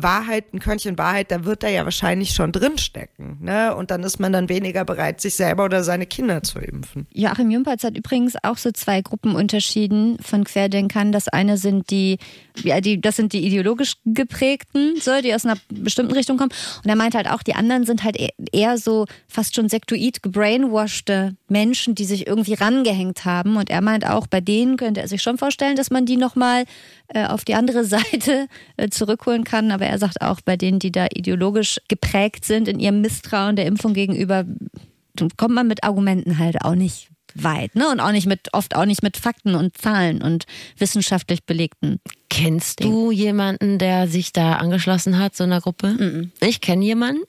[0.03, 3.37] Wahrheit, ein Körnchen Wahrheit, da wird er ja wahrscheinlich schon drinstecken.
[3.41, 3.75] Ne?
[3.75, 7.07] Und dann ist man dann weniger bereit, sich selber oder seine Kinder zu impfen.
[7.13, 11.11] Joachim Jumpertz hat übrigens auch so zwei Gruppen unterschieden von Querdenkern.
[11.11, 12.17] Das eine sind die,
[12.63, 16.51] ja, die, das sind die ideologisch geprägten, so, die aus einer bestimmten Richtung kommen.
[16.83, 20.21] Und er meint halt auch, die anderen sind halt e-, eher so fast schon sektoid
[20.21, 23.57] gebrainwashte Menschen, die sich irgendwie rangehängt haben.
[23.57, 26.65] Und er meint auch, bei denen könnte er sich schon vorstellen, dass man die nochmal
[27.07, 29.71] äh, auf die andere Seite äh, zurückholen kann.
[29.71, 33.65] Aber er sagt auch, bei denen, die da ideologisch geprägt sind in ihrem Misstrauen der
[33.65, 34.45] Impfung gegenüber,
[35.37, 37.89] kommt man mit Argumenten halt auch nicht weit, ne?
[37.89, 40.45] Und auch nicht mit, oft auch nicht mit Fakten und Zahlen und
[40.77, 41.99] wissenschaftlich belegten.
[42.29, 42.91] Kennst Ding.
[42.91, 45.87] du jemanden, der sich da angeschlossen hat, so einer Gruppe?
[45.87, 46.47] Mm -mm.
[46.47, 47.21] Ich kenne jemanden.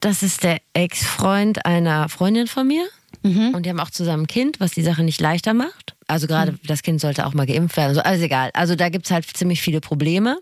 [0.00, 2.84] Das ist der Ex-Freund einer Freundin von mir.
[3.22, 3.54] Mhm.
[3.54, 5.94] Und die haben auch zusammen ein Kind, was die Sache nicht leichter macht.
[6.06, 6.58] Also gerade mhm.
[6.66, 7.98] das Kind sollte auch mal geimpft werden.
[7.98, 8.50] Also egal.
[8.54, 10.38] Also da gibt's halt ziemlich viele Probleme.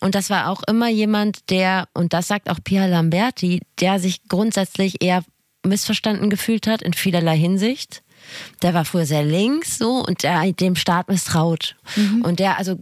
[0.00, 4.28] Und das war auch immer jemand, der, und das sagt auch Pia Lamberti, der sich
[4.28, 5.24] grundsätzlich eher
[5.64, 8.02] missverstanden gefühlt hat in vielerlei Hinsicht.
[8.62, 11.76] Der war früher sehr links so und der dem Staat misstraut.
[11.96, 12.22] Mhm.
[12.22, 12.76] Und der also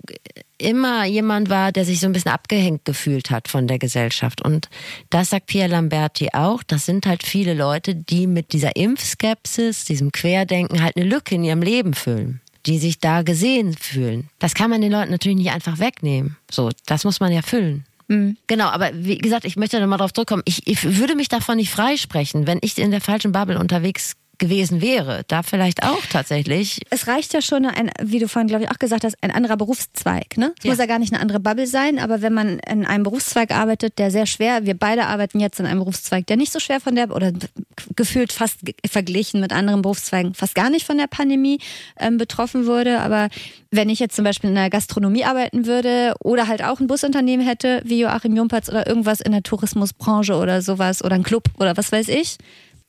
[0.62, 4.42] immer jemand war, der sich so ein bisschen abgehängt gefühlt hat von der Gesellschaft.
[4.42, 4.68] Und
[5.10, 6.62] das sagt Pierre Lamberti auch.
[6.62, 11.44] Das sind halt viele Leute, die mit dieser Impfskepsis, diesem Querdenken halt eine Lücke in
[11.44, 14.28] ihrem Leben füllen die sich da gesehen fühlen.
[14.38, 16.36] Das kann man den Leuten natürlich nicht einfach wegnehmen.
[16.48, 17.84] So, das muss man ja füllen.
[18.08, 18.36] Mhm.
[18.46, 20.42] Genau, aber wie gesagt, ich möchte nochmal darauf zurückkommen.
[20.44, 24.82] Ich, ich würde mich davon nicht freisprechen, wenn ich in der falschen Bubble unterwegs gewesen
[24.82, 25.22] wäre.
[25.28, 26.80] Da vielleicht auch tatsächlich.
[26.90, 29.56] Es reicht ja schon, ein, wie du vorhin, glaube ich, auch gesagt hast, ein anderer
[29.56, 30.36] Berufszweig.
[30.36, 30.52] Ne?
[30.58, 30.70] Es ja.
[30.70, 34.00] muss ja gar nicht eine andere Bubble sein, aber wenn man in einem Berufszweig arbeitet,
[34.00, 36.96] der sehr schwer, wir beide arbeiten jetzt in einem Berufszweig, der nicht so schwer von
[36.96, 37.32] der, oder
[37.94, 38.58] gefühlt fast
[38.90, 41.60] verglichen mit anderen Berufszweigen, fast gar nicht von der Pandemie
[42.00, 42.98] ähm, betroffen wurde.
[42.98, 43.28] Aber
[43.70, 47.46] wenn ich jetzt zum Beispiel in der Gastronomie arbeiten würde oder halt auch ein Busunternehmen
[47.46, 51.76] hätte, wie Joachim Jumpertz oder irgendwas in der Tourismusbranche oder sowas oder ein Club oder
[51.76, 52.38] was weiß ich,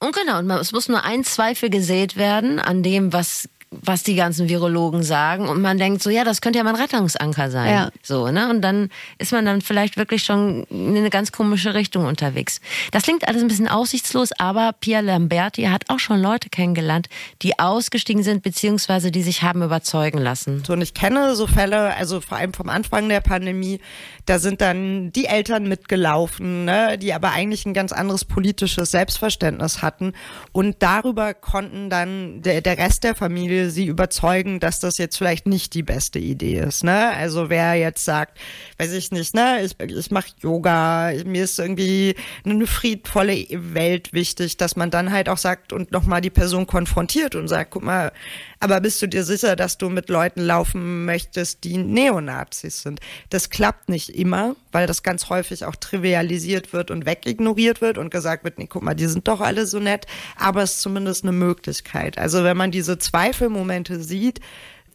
[0.03, 3.47] und genau, es muss nur ein Zweifel gesät werden an dem, was
[3.81, 7.49] was die ganzen Virologen sagen und man denkt so, ja, das könnte ja mein Rettungsanker
[7.49, 7.71] sein.
[7.71, 7.89] Ja.
[8.01, 8.49] So, ne?
[8.49, 12.61] Und dann ist man dann vielleicht wirklich schon in eine ganz komische Richtung unterwegs.
[12.91, 17.07] Das klingt alles ein bisschen aussichtslos, aber Pia Lamberti hat auch schon Leute kennengelernt,
[17.41, 20.63] die ausgestiegen sind, beziehungsweise die sich haben überzeugen lassen.
[20.65, 23.79] So, und ich kenne so Fälle, also vor allem vom Anfang der Pandemie,
[24.25, 29.81] da sind dann die Eltern mitgelaufen, ne, die aber eigentlich ein ganz anderes politisches Selbstverständnis
[29.81, 30.13] hatten.
[30.51, 35.47] Und darüber konnten dann der, der Rest der Familie sie überzeugen, dass das jetzt vielleicht
[35.47, 36.83] nicht die beste Idee ist.
[36.83, 37.11] Ne?
[37.11, 38.37] Also wer jetzt sagt,
[38.77, 44.57] weiß ich nicht, ne, ich, ich mache Yoga, mir ist irgendwie eine friedvolle Welt wichtig,
[44.57, 48.11] dass man dann halt auch sagt und nochmal die Person konfrontiert und sagt, guck mal,
[48.63, 53.01] aber bist du dir sicher, dass du mit Leuten laufen möchtest, die Neonazis sind?
[53.29, 58.09] Das klappt nicht immer, weil das ganz häufig auch trivialisiert wird und wegignoriert wird und
[58.09, 60.05] gesagt wird, nee, guck mal, die sind doch alle so nett,
[60.37, 62.17] aber es ist zumindest eine Möglichkeit.
[62.17, 64.39] Also wenn man diese Zweifelmomente sieht,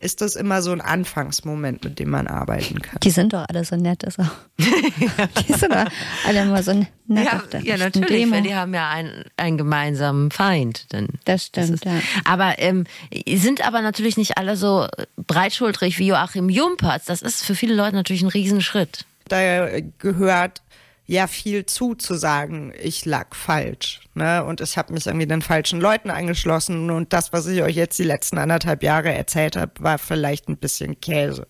[0.01, 3.01] ist das immer so ein Anfangsmoment, mit dem man arbeiten kann.
[3.03, 4.05] Die sind doch alle so nett.
[4.05, 4.23] Also.
[4.59, 5.87] die sind doch
[6.27, 6.73] alle immer so
[7.07, 7.27] nett.
[7.53, 8.37] Ja, ja natürlich, Demo.
[8.37, 10.87] weil die haben ja einen, einen gemeinsamen Feind.
[10.91, 12.01] Dann das stimmt, das ist, ja.
[12.25, 12.85] Aber ähm,
[13.27, 17.07] sind aber natürlich nicht alle so breitschultrig wie Joachim Jumpertz.
[17.07, 19.05] Das ist für viele Leute natürlich ein Riesenschritt.
[19.29, 20.63] Da gehört
[21.09, 24.01] ja viel zu, zu sagen, ich lag falsch.
[24.15, 24.45] Ne?
[24.45, 27.99] Und ich habe mich irgendwie den falschen Leuten angeschlossen und das, was ich euch jetzt
[27.99, 31.47] die letzten anderthalb Jahre erzählt habe, war vielleicht ein bisschen Käse.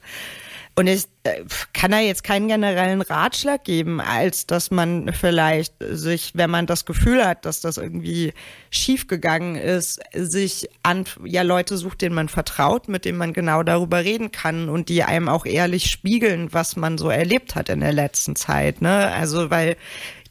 [0.79, 6.31] Und ich äh, kann da jetzt keinen generellen Ratschlag geben, als dass man vielleicht sich,
[6.35, 8.33] wenn man das Gefühl hat, dass das irgendwie
[8.71, 14.05] schiefgegangen ist, sich an ja Leute sucht, denen man vertraut, mit denen man genau darüber
[14.05, 17.93] reden kann und die einem auch ehrlich spiegeln, was man so erlebt hat in der
[17.93, 18.81] letzten Zeit.
[18.81, 19.11] Ne?
[19.13, 19.77] Also weil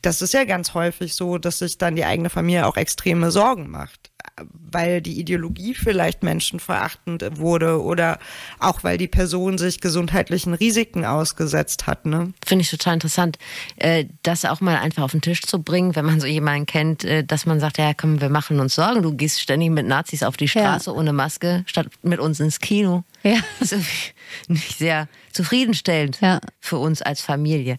[0.01, 3.69] das ist ja ganz häufig so, dass sich dann die eigene Familie auch extreme Sorgen
[3.69, 8.19] macht weil die Ideologie vielleicht menschenverachtend wurde oder
[8.59, 12.05] auch weil die Person sich gesundheitlichen Risiken ausgesetzt hat.
[12.05, 12.33] Ne?
[12.45, 13.37] Finde ich total interessant,
[13.77, 17.03] äh, das auch mal einfach auf den Tisch zu bringen, wenn man so jemanden kennt,
[17.03, 20.23] äh, dass man sagt, ja komm, wir machen uns Sorgen, du gehst ständig mit Nazis
[20.23, 20.95] auf die Straße ja.
[20.95, 23.03] ohne Maske, statt mit uns ins Kino.
[23.23, 23.39] Ja.
[23.59, 23.85] Das ist
[24.47, 26.39] nicht sehr zufriedenstellend ja.
[26.59, 27.77] für uns als Familie.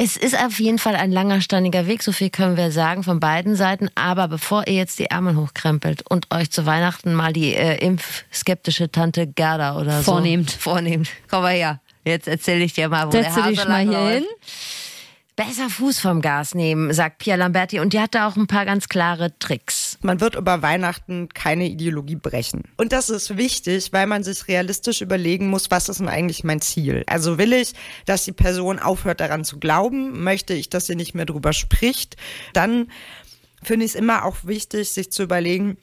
[0.00, 3.18] Es ist auf jeden Fall ein langer, steiniger Weg, so viel können wir sagen von
[3.18, 3.90] beiden Seiten.
[3.96, 8.92] Aber bevor ihr jetzt die Ärmel hochkrempelt und euch zu Weihnachten mal die äh, impfskeptische
[8.92, 10.50] Tante Gerda oder vornehmt.
[10.50, 11.80] so vornehmt, komm mal her.
[12.04, 14.24] Jetzt erzähle ich dir mal, wo Setze der Hase dich mal hier hin
[15.38, 17.78] besser Fuß vom Gas nehmen, sagt Pia Lamberti.
[17.78, 19.96] Und die hat da auch ein paar ganz klare Tricks.
[20.02, 22.64] Man wird über Weihnachten keine Ideologie brechen.
[22.76, 26.60] Und das ist wichtig, weil man sich realistisch überlegen muss, was ist denn eigentlich mein
[26.60, 27.04] Ziel?
[27.06, 27.74] Also will ich,
[28.04, 30.24] dass die Person aufhört daran zu glauben?
[30.24, 32.16] Möchte ich, dass sie nicht mehr drüber spricht?
[32.52, 32.90] Dann
[33.62, 35.76] finde ich es immer auch wichtig, sich zu überlegen,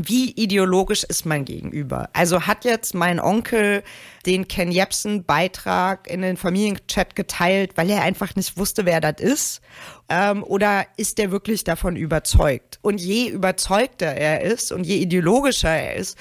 [0.00, 2.08] wie ideologisch ist mein Gegenüber?
[2.14, 3.82] Also hat jetzt mein Onkel
[4.24, 9.20] den Ken Jebsen Beitrag in den Familienchat geteilt, weil er einfach nicht wusste, wer das
[9.20, 9.60] ist?
[10.08, 12.78] Ähm, oder ist der wirklich davon überzeugt?
[12.80, 16.16] Und je überzeugter er ist und je ideologischer er ist,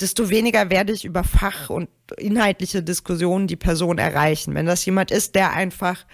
[0.00, 4.54] desto weniger werde ich über Fach- und inhaltliche Diskussionen die Person erreichen.
[4.54, 6.04] Wenn das jemand ist, der einfach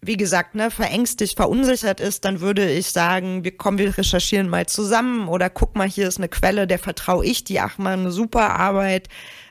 [0.00, 4.66] wie gesagt, ne, verängstigt, verunsichert ist, dann würde ich sagen, wir kommen, wir recherchieren mal
[4.66, 8.12] zusammen oder guck mal, hier ist eine Quelle, der vertraue ich, die ach mal eine
[8.12, 9.08] super Arbeit.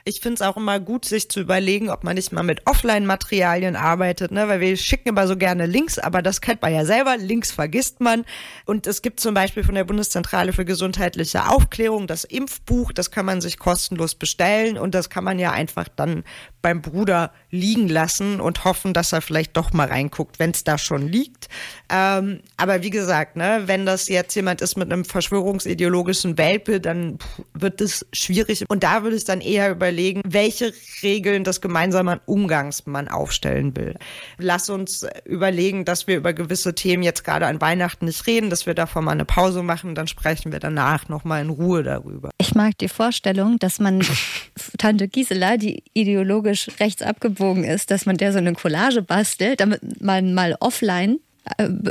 [0.08, 3.76] Ich finde es auch immer gut, sich zu überlegen, ob man nicht mal mit Offline-Materialien
[3.76, 4.48] arbeitet, ne?
[4.48, 7.18] weil wir schicken immer so gerne Links, aber das kennt man ja selber.
[7.18, 8.24] Links vergisst man.
[8.64, 13.26] Und es gibt zum Beispiel von der Bundeszentrale für gesundheitliche Aufklärung das Impfbuch, das kann
[13.26, 16.24] man sich kostenlos bestellen und das kann man ja einfach dann
[16.62, 20.78] beim Bruder liegen lassen und hoffen, dass er vielleicht doch mal reinguckt, wenn es da
[20.78, 21.48] schon liegt.
[21.90, 27.18] Ähm, aber wie gesagt, ne, wenn das jetzt jemand ist mit einem verschwörungsideologischen Weltbild, dann
[27.52, 28.64] wird es schwierig.
[28.68, 30.72] Und da würde ich dann eher überlegen, welche
[31.02, 33.94] Regeln des gemeinsamen Umgangs man aufstellen will.
[34.38, 38.66] Lass uns überlegen, dass wir über gewisse Themen jetzt gerade an Weihnachten nicht reden, dass
[38.66, 42.30] wir davon mal eine Pause machen, dann sprechen wir danach nochmal in Ruhe darüber.
[42.38, 44.04] Ich mag die Vorstellung, dass man
[44.78, 50.00] Tante Gisela, die ideologisch rechts abgebogen ist, dass man der so eine Collage bastelt, damit
[50.00, 51.18] man mal offline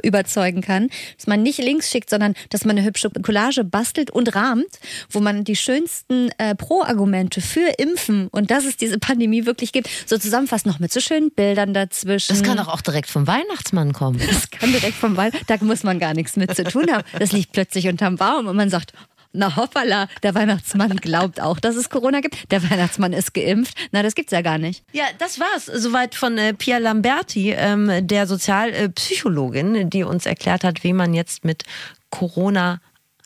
[0.03, 4.35] überzeugen kann, dass man nicht links schickt, sondern dass man eine hübsche Collage bastelt und
[4.35, 4.79] rahmt,
[5.09, 9.89] wo man die schönsten äh, Pro-Argumente für Impfen und dass es diese Pandemie wirklich gibt,
[10.05, 12.33] so zusammenfasst noch mit so schönen Bildern dazwischen.
[12.33, 14.19] Das kann doch auch direkt vom Weihnachtsmann kommen.
[14.19, 17.03] Das kann direkt vom Weihnachtsmann, da muss man gar nichts mit zu tun haben.
[17.17, 18.93] Das liegt plötzlich unterm Baum und man sagt,
[19.37, 22.51] na hoppala, der Weihnachtsmann glaubt auch, dass es Corona gibt.
[22.51, 23.77] Der Weihnachtsmann ist geimpft.
[23.91, 24.83] Na, das gibt's ja gar nicht.
[24.91, 25.65] Ja, das war's.
[25.65, 31.45] Soweit von äh, Pia Lamberti, ähm, der Sozialpsychologin, die uns erklärt hat, wie man jetzt
[31.45, 31.63] mit
[32.09, 32.81] Corona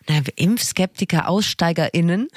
[0.08, 2.28] naja, Impfskeptiker, AussteigerInnen,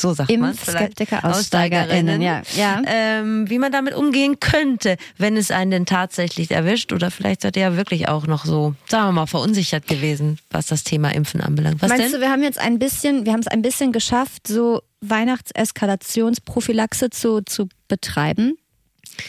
[0.00, 2.42] so sagt man Impfskeptiker, AussteigerInnen, ja.
[2.56, 2.82] ja.
[2.86, 7.56] Ähm, wie man damit umgehen könnte, wenn es einen denn tatsächlich erwischt oder vielleicht seid
[7.56, 11.40] ihr ja wirklich auch noch so, sagen wir mal, verunsichert gewesen, was das Thema Impfen
[11.40, 11.82] anbelangt.
[11.82, 12.12] Was Meinst denn?
[12.12, 17.42] du, wir haben jetzt ein bisschen, wir haben es ein bisschen geschafft, so Weihnachtseskalationsprophylaxe zu,
[17.42, 18.56] zu betreiben?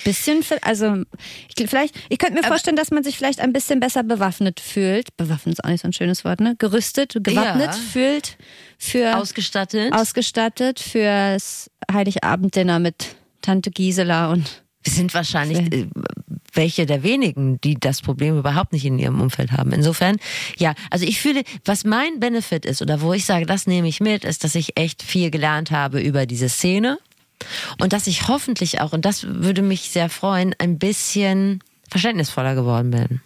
[0.03, 1.03] Bisschen, also
[1.47, 5.15] ich, vielleicht, ich könnte mir vorstellen, dass man sich vielleicht ein bisschen besser bewaffnet fühlt.
[5.17, 6.55] Bewaffnet ist auch nicht so ein schönes Wort, ne?
[6.57, 7.73] Gerüstet, gewappnet ja.
[7.73, 8.37] fühlt
[8.77, 15.87] für ausgestattet, ausgestattet fürs Heiligabenddinner mit Tante Gisela und wir sind wahrscheinlich äh,
[16.53, 19.71] welche der wenigen, die das Problem überhaupt nicht in ihrem Umfeld haben.
[19.71, 20.17] Insofern,
[20.57, 23.99] ja, also ich fühle, was mein Benefit ist oder wo ich sage, das nehme ich
[23.99, 26.97] mit, ist, dass ich echt viel gelernt habe über diese Szene
[27.79, 32.91] und dass ich hoffentlich auch, und das würde mich sehr freuen, ein bisschen verständnisvoller geworden
[32.91, 33.21] bin.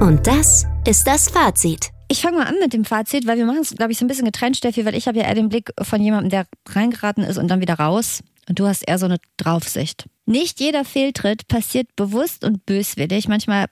[0.00, 1.90] Und das ist das Fazit.
[2.10, 4.08] Ich fange mal an mit dem Fazit, weil wir machen es, glaube ich, so ein
[4.08, 7.36] bisschen getrennt, Steffi, weil ich habe ja eher den Blick von jemandem, der reingeraten ist
[7.36, 8.22] und dann wieder raus.
[8.48, 10.08] Und du hast eher so eine Draufsicht.
[10.24, 13.28] Nicht jeder Fehltritt passiert bewusst und böswillig.
[13.28, 13.66] Manchmal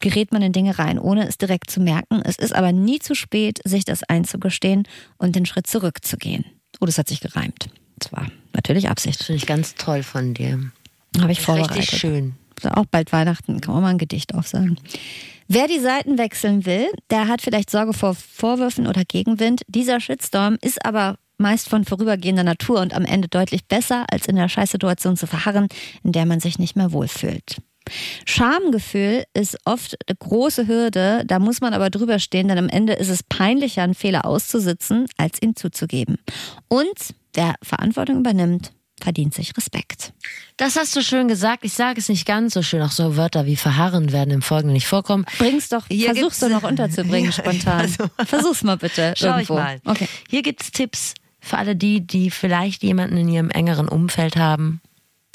[0.00, 2.20] gerät man in Dinge rein, ohne es direkt zu merken.
[2.24, 4.82] Es ist aber nie zu spät, sich das einzugestehen
[5.16, 6.44] und den Schritt zurückzugehen.
[6.80, 7.70] Oh, das hat sich gereimt.
[7.98, 9.22] Das war natürlich Absicht.
[9.22, 10.70] Finde ich ganz toll von dir.
[11.20, 11.76] Habe ich vorbereitet.
[11.76, 12.34] Richtig schön.
[12.64, 14.78] Auch bald Weihnachten, kann man mal ein Gedicht aufsagen.
[15.46, 19.62] Wer die Seiten wechseln will, der hat vielleicht Sorge vor Vorwürfen oder Gegenwind.
[19.68, 24.36] Dieser Shitstorm ist aber meist von vorübergehender Natur und am Ende deutlich besser, als in
[24.36, 25.68] der Scheißsituation zu verharren,
[26.02, 27.62] in der man sich nicht mehr wohlfühlt.
[28.24, 32.94] Schamgefühl ist oft eine große Hürde, da muss man aber drüber stehen, denn am Ende
[32.94, 36.18] ist es peinlicher, einen Fehler auszusitzen, als ihn zuzugeben.
[36.68, 40.12] Und wer Verantwortung übernimmt, verdient sich Respekt.
[40.56, 41.64] Das hast du schön gesagt.
[41.64, 42.82] Ich sage es nicht ganz so schön.
[42.82, 45.24] Auch so Wörter wie verharren werden im Folgenden nicht vorkommen.
[45.38, 47.80] Bring's doch, Hier versuch's doch noch unterzubringen spontan.
[47.80, 49.14] Also, Versuch's mal bitte.
[49.16, 49.54] Schau irgendwo.
[49.54, 49.80] ich mal.
[49.84, 50.08] Okay.
[50.28, 54.80] Hier gibt's Tipps für alle die, die vielleicht jemanden in ihrem engeren Umfeld haben,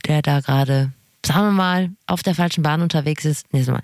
[0.05, 0.91] der da gerade,
[1.25, 3.51] sagen wir mal, auf der falschen Bahn unterwegs ist.
[3.53, 3.81] Nee, mal.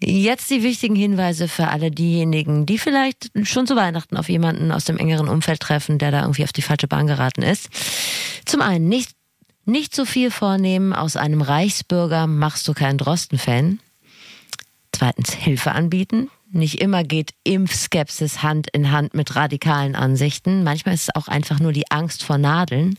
[0.00, 4.84] Jetzt die wichtigen Hinweise für alle diejenigen, die vielleicht schon zu Weihnachten auf jemanden aus
[4.84, 7.68] dem engeren Umfeld treffen, der da irgendwie auf die falsche Bahn geraten ist.
[8.44, 9.12] Zum einen, nicht,
[9.64, 13.80] nicht so viel vornehmen, aus einem Reichsbürger machst du keinen Drosten-Fan.
[14.92, 16.30] Zweitens, Hilfe anbieten.
[16.50, 20.62] Nicht immer geht Impfskepsis Hand in Hand mit radikalen Ansichten.
[20.62, 22.98] Manchmal ist es auch einfach nur die Angst vor Nadeln.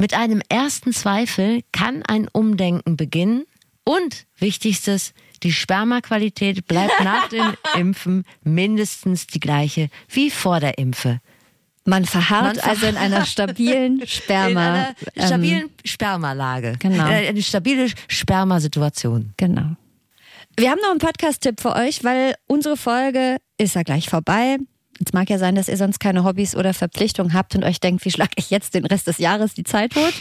[0.00, 3.44] Mit einem ersten Zweifel kann ein Umdenken beginnen.
[3.84, 11.20] Und wichtigstes, die Spermaqualität bleibt nach dem Impfen mindestens die gleiche wie vor der Impfe.
[11.84, 14.48] Man verharrt, Man verharrt also in einer stabilen Sperma.
[14.48, 16.76] In einer ähm, stabilen ähm, Spermalage.
[16.78, 17.06] Genau.
[17.06, 19.34] Äh, eine stabile Spermasituation.
[19.36, 19.76] Genau.
[20.56, 24.56] Wir haben noch einen Podcast-Tipp für euch, weil unsere Folge ist ja gleich vorbei.
[25.04, 28.04] Es mag ja sein, dass ihr sonst keine Hobbys oder Verpflichtungen habt und euch denkt,
[28.04, 30.12] wie schlage ich jetzt den Rest des Jahres die Zeit tot?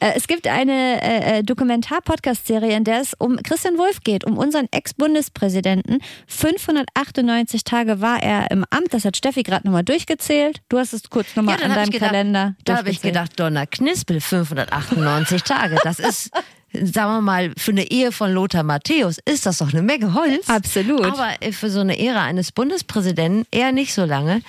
[0.00, 4.36] Äh, es gibt eine äh, äh, Dokumentar-Podcast-Serie, in der es um Christian Wolf geht, um
[4.36, 6.00] unseren Ex-Bundespräsidenten.
[6.26, 8.92] 598 Tage war er im Amt.
[8.92, 10.60] Das hat Steffi gerade nochmal durchgezählt.
[10.68, 12.54] Du hast es kurz nochmal ja, an deinem gedacht, Kalender.
[12.64, 15.78] Da habe ich gedacht, Donner Knispel, 598 Tage.
[15.82, 16.30] Das ist
[16.72, 20.48] sagen wir mal, für eine Ehe von Lothar Matthäus ist das doch eine Menge Holz.
[20.48, 21.04] Absolut.
[21.04, 24.42] Aber für so eine Ära eines Bundespräsidenten eher nicht so lange.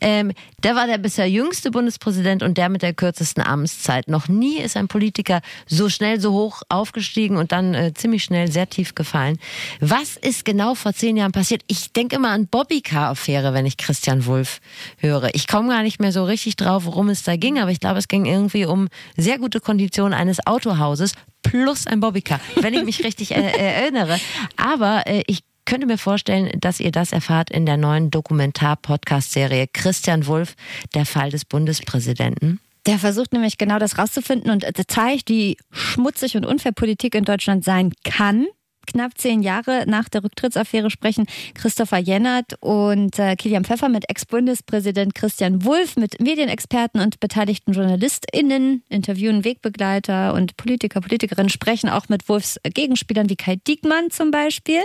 [0.00, 0.32] Ähm,
[0.66, 4.08] der war der bisher jüngste Bundespräsident und der mit der kürzesten Amtszeit.
[4.08, 8.50] Noch nie ist ein Politiker so schnell, so hoch aufgestiegen und dann äh, ziemlich schnell
[8.50, 9.38] sehr tief gefallen.
[9.78, 11.62] Was ist genau vor zehn Jahren passiert?
[11.68, 14.58] Ich denke immer an Bobbycar-Affäre, wenn ich Christian Wulff
[14.98, 15.32] höre.
[15.34, 18.00] Ich komme gar nicht mehr so richtig drauf, worum es da ging, aber ich glaube,
[18.00, 21.12] es ging irgendwie um sehr gute Konditionen eines Autohauses
[21.44, 24.18] plus ein Bobbycar, wenn ich mich richtig äh, erinnere.
[24.56, 30.26] Aber äh, ich könnte mir vorstellen, dass ihr das erfahrt in der neuen Dokumentar-Podcast-Serie Christian
[30.26, 30.54] Wulff,
[30.94, 32.60] der Fall des Bundespräsidenten.
[32.86, 37.64] Der versucht nämlich genau das rauszufinden und zeigt, wie schmutzig und unfair Politik in Deutschland
[37.64, 38.46] sein kann
[38.86, 45.14] knapp zehn Jahre nach der Rücktrittsaffäre sprechen Christopher Jennert und äh, Kilian Pfeffer mit Ex-Bundespräsident
[45.14, 52.28] Christian Wulff, mit Medienexperten und beteiligten JournalistInnen, interviewen Wegbegleiter und Politiker, Politikerinnen, sprechen auch mit
[52.28, 54.80] Wulffs Gegenspielern wie Kai Diekmann zum Beispiel.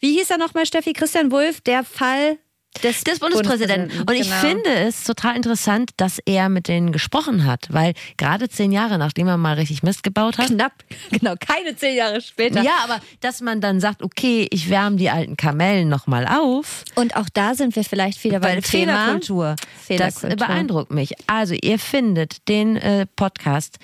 [0.00, 0.92] Wie hieß er nochmal, Steffi?
[0.92, 2.38] Christian Wulff, der Fall
[2.82, 4.02] des, des Bundespräsidenten.
[4.02, 4.40] Und ich genau.
[4.40, 9.26] finde es total interessant, dass er mit denen gesprochen hat, weil gerade zehn Jahre, nachdem
[9.26, 10.46] er mal richtig Mist gebaut hat.
[10.46, 10.72] Knapp,
[11.10, 12.62] genau, keine zehn Jahre später.
[12.62, 16.84] Ja, aber dass man dann sagt, okay, ich wärme die alten Kamellen nochmal auf.
[16.94, 19.56] Und auch da sind wir vielleicht wieder bei der Fehlerkultur.
[19.86, 20.30] Fehlerkultur.
[20.30, 21.14] Das beeindruckt mich.
[21.26, 23.78] Also, ihr findet den äh, Podcast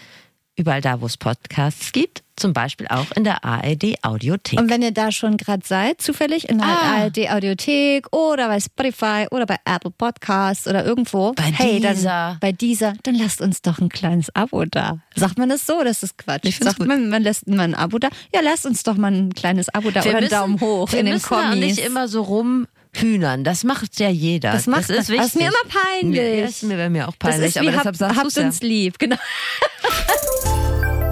[0.54, 2.22] überall da, wo es Podcasts gibt.
[2.36, 4.60] Zum Beispiel auch in der ARD Audiothek.
[4.60, 7.02] Und wenn ihr da schon gerade seid, zufällig in der ah.
[7.02, 12.02] ARD Audiothek oder bei Spotify oder bei Apple Podcasts oder irgendwo, bei hey, dieser.
[12.02, 14.98] Dann, bei dieser, dann lasst uns doch ein kleines Abo da.
[15.14, 15.82] Sagt man das so?
[15.82, 16.44] Das ist Quatsch.
[16.44, 16.88] Ich Sagt gut.
[16.88, 18.08] man, man lässt mal ein Abo da?
[18.34, 21.00] Ja, lasst uns doch mal ein kleines Abo da wir oder einen Daumen hoch wir
[21.00, 21.58] in den Kommis.
[21.58, 23.44] nicht immer so rum Hühnern.
[23.44, 24.52] Das macht ja jeder.
[24.52, 25.16] Das, macht, das ist wichtig.
[25.18, 26.42] Das ist mir immer peinlich.
[26.42, 27.54] Das ist mir, mir auch peinlich.
[27.54, 28.98] Das ist wie, aber deshalb hab, habt uns lieb.
[28.98, 29.16] Genau.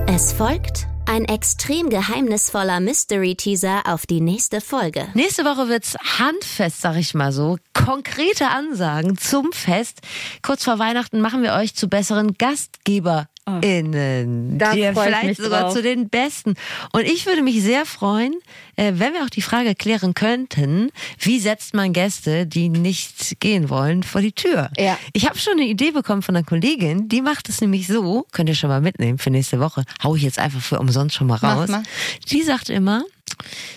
[0.07, 5.09] Es folgt ein extrem geheimnisvoller Mystery-Teaser auf die nächste Folge.
[5.15, 7.59] Nächste Woche wird's handfest, sag ich mal so.
[7.73, 10.01] Konkrete Ansagen zum Fest.
[10.43, 13.29] Kurz vor Weihnachten machen wir euch zu besseren Gastgeber.
[13.61, 14.59] Innen.
[14.59, 15.74] Da die vielleicht sogar drauf.
[15.74, 16.55] zu den Besten.
[16.92, 18.34] Und ich würde mich sehr freuen,
[18.76, 23.68] äh, wenn wir auch die Frage klären könnten, wie setzt man Gäste, die nicht gehen
[23.68, 24.70] wollen, vor die Tür?
[24.78, 24.99] Ja.
[25.12, 28.49] Ich habe schon eine Idee bekommen von einer Kollegin, die macht es nämlich so, könnt
[28.49, 31.36] ihr schon mal mitnehmen für nächste Woche, hau ich jetzt einfach für umsonst schon mal
[31.36, 31.68] raus.
[31.68, 31.82] Mal.
[32.30, 33.05] Die sagt immer,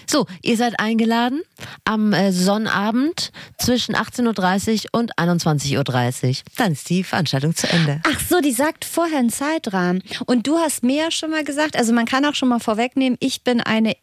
[0.05, 1.41] so, ihr seid eingeladen
[1.85, 6.35] am äh, Sonnabend zwischen 18.30 Uhr und 21.30 Uhr.
[6.55, 8.01] Dann ist die Veranstaltung zu Ende.
[8.07, 10.03] Ach so, die sagt vorher einen Zeitrahmen.
[10.25, 13.17] Und du hast mir ja schon mal gesagt, also man kann auch schon mal vorwegnehmen,
[13.19, 13.95] ich bin eine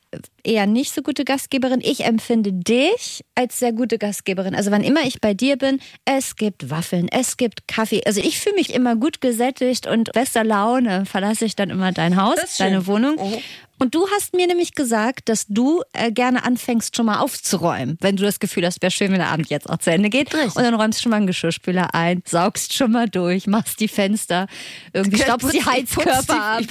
[0.42, 1.80] eher nicht so gute Gastgeberin.
[1.82, 4.54] Ich empfinde dich als sehr gute Gastgeberin.
[4.54, 8.02] Also wann immer ich bei dir bin, es gibt Waffeln, es gibt Kaffee.
[8.04, 12.20] Also ich fühle mich immer gut gesättigt und bester Laune verlasse ich dann immer dein
[12.20, 13.16] Haus, deine Wohnung.
[13.18, 13.40] Oh.
[13.78, 18.16] Und du hast mir nämlich gesagt, dass du äh, gerne anfängst, schon mal aufzuräumen, wenn
[18.16, 20.32] du das Gefühl hast, wäre schön, wenn der Abend jetzt auch zu Ende geht.
[20.32, 20.56] Richtig.
[20.56, 23.88] Und dann räumst du schon mal einen Geschirrspüler ein, saugst schon mal durch, machst die
[23.88, 24.46] Fenster,
[24.92, 26.62] irgendwie staubst die Heizkörper ab.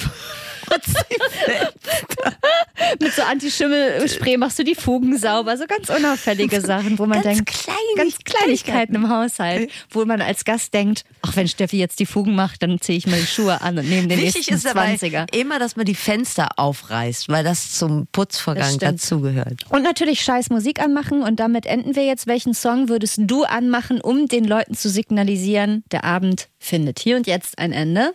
[2.99, 5.57] Mit so Anti-Schimmel-Spray machst du die Fugen sauber.
[5.57, 10.21] So ganz unauffällige Sachen, wo man Ganz denkt, Kleinig- ganz Kleinigkeiten im Haushalt, wo man
[10.21, 13.25] als Gast denkt, ach, wenn Steffi jetzt die Fugen macht, dann ziehe ich mal die
[13.27, 15.33] Schuhe an und nehme den Wichtig nächsten ist dabei 20er.
[15.35, 18.83] immer, dass man die Fenster aufreißt, weil das zum Das Putzvorgang stimmt.
[18.83, 19.65] dazugehört.
[19.69, 22.27] Und natürlich scheiß Musik anmachen und damit enden wir jetzt.
[22.27, 27.27] Welchen Song würdest du anmachen, um den Leuten zu signalisieren, der Abend findet hier und
[27.27, 28.13] jetzt ein Ende?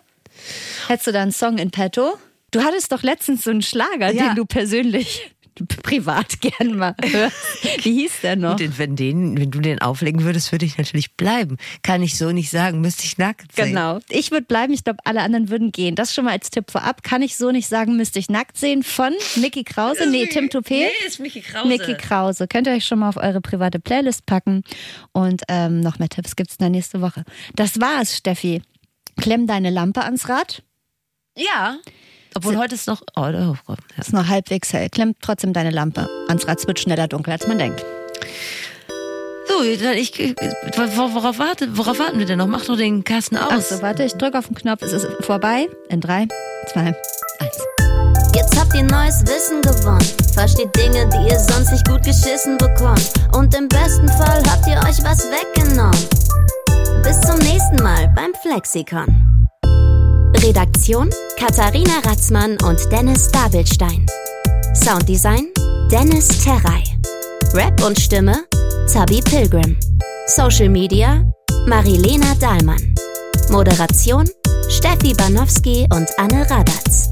[0.86, 2.16] Hättest du da einen Song in petto?
[2.50, 4.28] Du hattest doch letztens so einen Schlager, Ja.
[4.28, 5.34] den du persönlich
[5.82, 7.36] privat gern mal hörst.
[7.84, 8.60] Wie hieß der noch?
[8.60, 11.56] Und wenn, den, wenn du den auflegen würdest, würde ich natürlich bleiben.
[11.82, 13.70] Kann ich so nicht sagen, müsste ich nackt sehen.
[13.70, 13.98] Genau.
[14.08, 15.96] Ich würde bleiben, ich glaube, alle anderen würden gehen.
[15.96, 17.02] Das schon mal als Tipp vorab.
[17.02, 20.08] Kann ich so nicht sagen, müsste ich nackt sehen von Mickey Krause.
[20.08, 20.70] Nee, Tim Toupé.
[20.70, 21.66] Nee, ist Mickey Krause.
[21.68, 22.46] Mickey Krause.
[22.46, 24.62] Könnt ihr euch schon mal auf eure private Playlist packen.
[25.12, 27.24] Und ähm, noch mehr Tipps gibt's dann nächste Woche.
[27.56, 28.62] Das war's, Steffi.
[29.20, 30.62] Klemm deine Lampe ans Rad.
[31.36, 31.78] Ja.
[32.34, 33.02] Obwohl heute ist noch.
[33.16, 34.00] Oh, oh, oh, ja.
[34.00, 34.88] Ist noch halbwegs hell.
[34.90, 36.58] Klemm trotzdem deine Lampe ans Rad.
[36.60, 37.84] Es wird schneller dunkel, als man denkt.
[39.48, 42.46] So, ich, wor- worauf, warte, worauf warten wir denn noch?
[42.46, 43.48] Mach doch den Kasten aus.
[43.50, 44.82] Ach so, warte, ich drücke auf den Knopf.
[44.82, 45.68] Es ist vorbei.
[45.88, 46.28] In drei,
[46.72, 46.94] zwei,
[47.40, 47.58] eins.
[48.34, 50.06] Jetzt habt ihr neues Wissen gewonnen.
[50.34, 53.10] Versteht Dinge, die ihr sonst nicht gut geschissen bekommt.
[53.34, 55.98] Und im besten Fall habt ihr euch was weggenommen.
[57.02, 59.48] Bis zum nächsten Mal beim Flexikon.
[60.42, 64.06] Redaktion Katharina Ratzmann und Dennis Dabelstein.
[64.74, 65.48] Sounddesign
[65.90, 66.82] Dennis Terrei.
[67.54, 68.44] Rap und Stimme
[68.86, 69.76] Zabi Pilgrim.
[70.26, 71.24] Social Media
[71.66, 72.94] Marilena Dahlmann.
[73.50, 74.28] Moderation
[74.68, 77.07] Steffi Banowski und Anne Radatz.